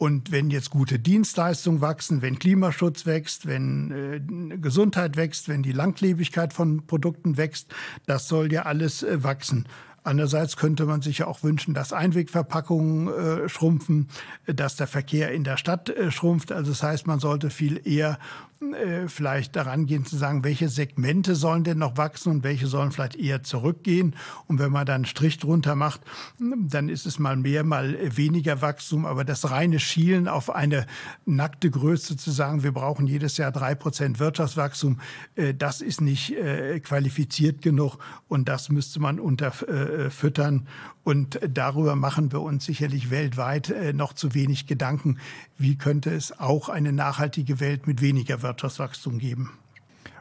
Und 0.00 0.32
wenn 0.32 0.48
jetzt 0.48 0.70
gute 0.70 0.98
Dienstleistungen 0.98 1.82
wachsen, 1.82 2.22
wenn 2.22 2.38
Klimaschutz 2.38 3.04
wächst, 3.04 3.44
wenn 3.44 3.90
äh, 3.90 4.56
Gesundheit 4.56 5.18
wächst, 5.18 5.46
wenn 5.50 5.62
die 5.62 5.72
Langlebigkeit 5.72 6.54
von 6.54 6.86
Produkten 6.86 7.36
wächst, 7.36 7.74
das 8.06 8.26
soll 8.26 8.50
ja 8.50 8.62
alles 8.62 9.02
äh, 9.02 9.22
wachsen. 9.22 9.66
Andererseits 10.02 10.56
könnte 10.56 10.86
man 10.86 11.02
sich 11.02 11.18
ja 11.18 11.26
auch 11.26 11.42
wünschen, 11.42 11.74
dass 11.74 11.92
Einwegverpackungen 11.92 13.08
äh, 13.08 13.48
schrumpfen, 13.50 14.08
dass 14.46 14.76
der 14.76 14.86
Verkehr 14.86 15.32
in 15.32 15.44
der 15.44 15.58
Stadt 15.58 15.90
äh, 15.90 16.10
schrumpft. 16.10 16.50
Also 16.50 16.70
das 16.70 16.82
heißt, 16.82 17.06
man 17.06 17.20
sollte 17.20 17.50
viel 17.50 17.78
eher 17.84 18.18
äh, 18.60 19.08
vielleicht 19.08 19.56
daran 19.56 19.86
gehen 19.86 20.04
zu 20.04 20.18
sagen, 20.18 20.44
welche 20.44 20.68
Segmente 20.68 21.34
sollen 21.34 21.64
denn 21.64 21.78
noch 21.78 21.96
wachsen 21.96 22.30
und 22.30 22.44
welche 22.44 22.66
sollen 22.66 22.92
vielleicht 22.92 23.16
eher 23.16 23.42
zurückgehen. 23.42 24.14
Und 24.48 24.58
wenn 24.58 24.70
man 24.70 24.84
dann 24.84 24.96
einen 24.96 25.04
Strich 25.06 25.38
drunter 25.38 25.74
macht, 25.74 26.02
dann 26.38 26.90
ist 26.90 27.06
es 27.06 27.18
mal 27.18 27.36
mehr, 27.36 27.64
mal 27.64 27.96
weniger 28.14 28.60
Wachstum. 28.60 29.06
Aber 29.06 29.24
das 29.24 29.50
reine 29.50 29.80
Schielen 29.80 30.28
auf 30.28 30.50
eine 30.54 30.86
nackte 31.24 31.70
Größe 31.70 32.18
zu 32.18 32.30
sagen, 32.30 32.62
wir 32.62 32.72
brauchen 32.72 33.06
jedes 33.06 33.38
Jahr 33.38 33.50
drei 33.50 33.74
Prozent 33.74 34.18
Wirtschaftswachstum, 34.18 35.00
äh, 35.36 35.54
das 35.54 35.80
ist 35.80 36.02
nicht 36.02 36.36
äh, 36.36 36.80
qualifiziert 36.80 37.62
genug 37.62 37.96
und 38.28 38.46
das 38.46 38.68
müsste 38.68 39.00
man 39.00 39.18
unterfüttern. 39.18 40.68
Und 41.02 41.40
darüber 41.48 41.96
machen 41.96 42.30
wir 42.30 42.42
uns 42.42 42.66
sicherlich 42.66 43.10
weltweit 43.10 43.74
noch 43.94 44.12
zu 44.12 44.34
wenig 44.34 44.66
Gedanken. 44.66 45.18
Wie 45.56 45.76
könnte 45.76 46.10
es 46.10 46.38
auch 46.38 46.68
eine 46.68 46.92
nachhaltige 46.92 47.58
Welt 47.58 47.86
mit 47.86 48.02
weniger 48.02 48.42
Wirtschaftswachstum 48.50 49.18
geben? 49.18 49.50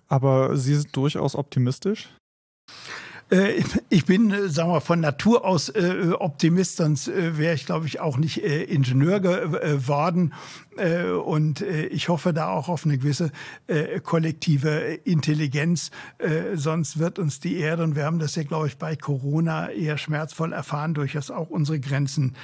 Aber 0.08 0.58
Sie 0.58 0.76
sind 0.76 0.96
durchaus 0.96 1.36
optimistisch? 1.36 2.10
Äh, 3.32 3.64
ich 3.90 4.06
bin, 4.06 4.32
äh, 4.32 4.50
sagen 4.50 4.72
wir, 4.72 4.82
von 4.82 5.00
Natur 5.00 5.46
aus 5.46 5.70
äh, 5.70 6.12
Optimist, 6.18 6.78
sonst 6.78 7.08
wäre 7.08 7.54
ich, 7.54 7.66
glaube 7.66 7.86
ich, 7.86 8.00
auch 8.00 8.18
nicht 8.18 8.38
Ingenieur 8.38 9.20
geworden. 9.20 10.34
Und 11.26 11.62
ich 11.62 12.10
hoffe 12.10 12.34
da 12.34 12.50
auch 12.50 12.70
auf 12.70 12.86
eine 12.86 12.98
gewisse 12.98 13.32
kollektive 14.04 15.00
Intelligenz. 15.04 15.92
Sonst 16.56 17.00
wird 17.00 17.20
uns 17.20 17.40
die 17.40 17.58
Erde, 17.58 17.84
und 17.84 17.96
wir 17.96 18.06
haben 18.06 18.20
das 18.20 18.36
ja, 18.36 18.44
glaube 18.44 18.68
ich, 18.68 18.78
bei 18.78 18.96
Corona 18.96 19.70
eher 19.72 19.98
schmerzvoll 19.98 20.54
erfahren, 20.54 20.94
durchaus 20.94 21.32
auch 21.32 21.50
unsere 21.50 21.80
Grenzen 21.80 22.36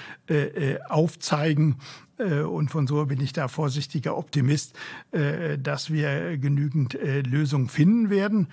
aufzeigen. 0.90 1.78
Und 2.18 2.72
von 2.72 2.88
so 2.88 3.06
bin 3.06 3.20
ich 3.22 3.34
da 3.34 3.48
vorsichtiger 3.48 4.18
Optimist, 4.18 4.74
dass 5.12 5.92
wir 5.92 6.38
genügend 6.38 6.98
Lösungen 7.26 7.68
finden 7.68 8.10
werden. 8.10 8.48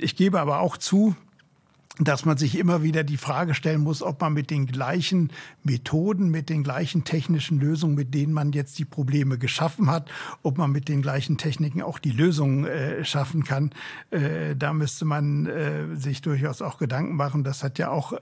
Ich 0.00 0.16
gebe 0.16 0.40
aber 0.40 0.60
auch 0.60 0.76
zu, 0.76 1.16
dass 1.98 2.26
man 2.26 2.36
sich 2.36 2.58
immer 2.58 2.82
wieder 2.82 3.04
die 3.04 3.16
Frage 3.16 3.54
stellen 3.54 3.80
muss, 3.80 4.02
ob 4.02 4.20
man 4.20 4.34
mit 4.34 4.50
den 4.50 4.66
gleichen 4.66 5.32
Methoden, 5.62 6.30
mit 6.30 6.50
den 6.50 6.62
gleichen 6.62 7.04
technischen 7.04 7.58
Lösungen, 7.58 7.94
mit 7.94 8.12
denen 8.12 8.34
man 8.34 8.52
jetzt 8.52 8.78
die 8.78 8.84
Probleme 8.84 9.38
geschaffen 9.38 9.90
hat, 9.90 10.10
ob 10.42 10.58
man 10.58 10.70
mit 10.72 10.88
den 10.88 11.00
gleichen 11.00 11.38
Techniken 11.38 11.80
auch 11.80 11.98
die 11.98 12.10
Lösungen 12.10 12.66
äh, 12.66 13.04
schaffen 13.04 13.44
kann. 13.44 13.70
Äh, 14.10 14.56
da 14.56 14.74
müsste 14.74 15.06
man 15.06 15.46
äh, 15.46 15.96
sich 15.96 16.20
durchaus 16.20 16.60
auch 16.60 16.76
Gedanken 16.76 17.16
machen. 17.16 17.44
Das 17.44 17.62
hat 17.62 17.78
ja 17.78 17.88
auch 17.88 18.12
äh, 18.12 18.18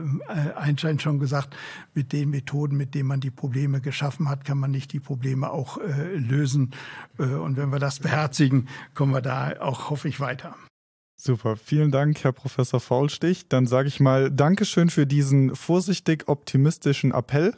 äh, 0.00 0.52
Einstein 0.56 0.98
schon 0.98 1.20
gesagt, 1.20 1.56
mit 1.94 2.12
den 2.12 2.30
Methoden, 2.30 2.76
mit 2.76 2.94
denen 2.94 3.08
man 3.08 3.20
die 3.20 3.30
Probleme 3.30 3.80
geschaffen 3.80 4.28
hat, 4.28 4.44
kann 4.44 4.58
man 4.58 4.72
nicht 4.72 4.92
die 4.92 5.00
Probleme 5.00 5.50
auch 5.50 5.78
äh, 5.78 6.16
lösen. 6.16 6.72
und 7.18 7.56
wenn 7.56 7.70
wir 7.70 7.78
das 7.78 8.00
beherzigen, 8.00 8.68
kommen 8.94 9.12
wir 9.12 9.20
da 9.20 9.54
auch, 9.60 9.90
hoffe 9.90 10.08
ich, 10.08 10.18
weiter. 10.20 10.56
Super, 11.26 11.56
vielen 11.56 11.90
Dank, 11.90 12.22
Herr 12.22 12.32
Professor 12.32 12.80
Faulstich. 12.80 13.48
Dann 13.48 13.66
sage 13.66 13.88
ich 13.88 13.98
mal 13.98 14.30
Dankeschön 14.30 14.90
für 14.90 15.06
diesen 15.06 15.56
vorsichtig 15.56 16.28
optimistischen 16.28 17.12
Appell. 17.12 17.54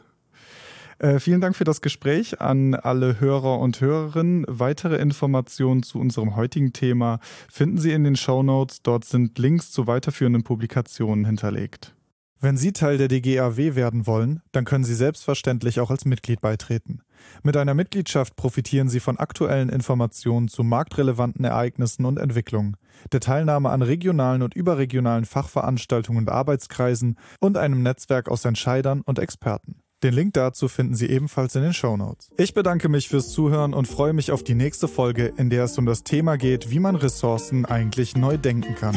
Äh, 0.99 1.19
vielen 1.19 1.41
Dank 1.41 1.53
für 1.53 1.65
das 1.65 1.81
Gespräch 1.81 2.39
an 2.39 2.75
alle 2.75 3.19
Hörer 3.19 3.59
und 3.59 3.81
Hörerinnen. 3.81 4.45
Weitere 4.47 4.95
Informationen 4.95 5.83
zu 5.83 5.99
unserem 5.99 6.37
heutigen 6.37 6.71
Thema 6.71 7.19
finden 7.51 7.77
Sie 7.77 7.91
in 7.91 8.05
den 8.05 8.15
Show 8.15 8.41
Notes. 8.41 8.83
Dort 8.83 9.03
sind 9.03 9.37
Links 9.37 9.69
zu 9.73 9.85
weiterführenden 9.85 10.43
Publikationen 10.43 11.25
hinterlegt. 11.25 11.93
Wenn 12.39 12.55
Sie 12.55 12.71
Teil 12.71 12.97
der 12.97 13.09
DGAW 13.09 13.75
werden 13.75 14.07
wollen, 14.07 14.43
dann 14.53 14.63
können 14.63 14.85
Sie 14.85 14.95
selbstverständlich 14.95 15.81
auch 15.81 15.91
als 15.91 16.05
Mitglied 16.05 16.39
beitreten. 16.39 17.01
Mit 17.43 17.57
einer 17.57 17.73
Mitgliedschaft 17.73 18.35
profitieren 18.35 18.89
Sie 18.89 18.99
von 18.99 19.17
aktuellen 19.17 19.69
Informationen 19.69 20.47
zu 20.47 20.63
marktrelevanten 20.63 21.45
Ereignissen 21.45 22.05
und 22.05 22.17
Entwicklungen, 22.19 22.77
der 23.11 23.19
Teilnahme 23.19 23.69
an 23.69 23.81
regionalen 23.81 24.41
und 24.41 24.55
überregionalen 24.55 25.25
Fachveranstaltungen 25.25 26.23
und 26.23 26.29
Arbeitskreisen 26.29 27.17
und 27.39 27.57
einem 27.57 27.83
Netzwerk 27.83 28.29
aus 28.29 28.45
Entscheidern 28.45 29.01
und 29.01 29.19
Experten. 29.19 29.81
Den 30.03 30.13
Link 30.13 30.33
dazu 30.35 30.67
finden 30.67 30.93
Sie 30.93 31.07
ebenfalls 31.07 31.55
in 31.55 31.63
den 31.63 31.73
Show 31.73 31.97
Notes. 31.97 32.29
Ich 32.37 32.53
bedanke 32.53 32.87
mich 32.87 33.09
fürs 33.09 33.29
Zuhören 33.29 33.73
und 33.73 33.87
freue 33.87 34.13
mich 34.13 34.31
auf 34.31 34.43
die 34.43 34.53
nächste 34.53 34.87
Folge, 34.87 35.33
in 35.37 35.49
der 35.49 35.63
es 35.63 35.77
um 35.79 35.87
das 35.87 36.03
Thema 36.03 36.37
geht, 36.37 36.69
wie 36.69 36.79
man 36.79 36.95
Ressourcen 36.95 37.65
eigentlich 37.65 38.15
neu 38.15 38.37
denken 38.37 38.75
kann. 38.75 38.95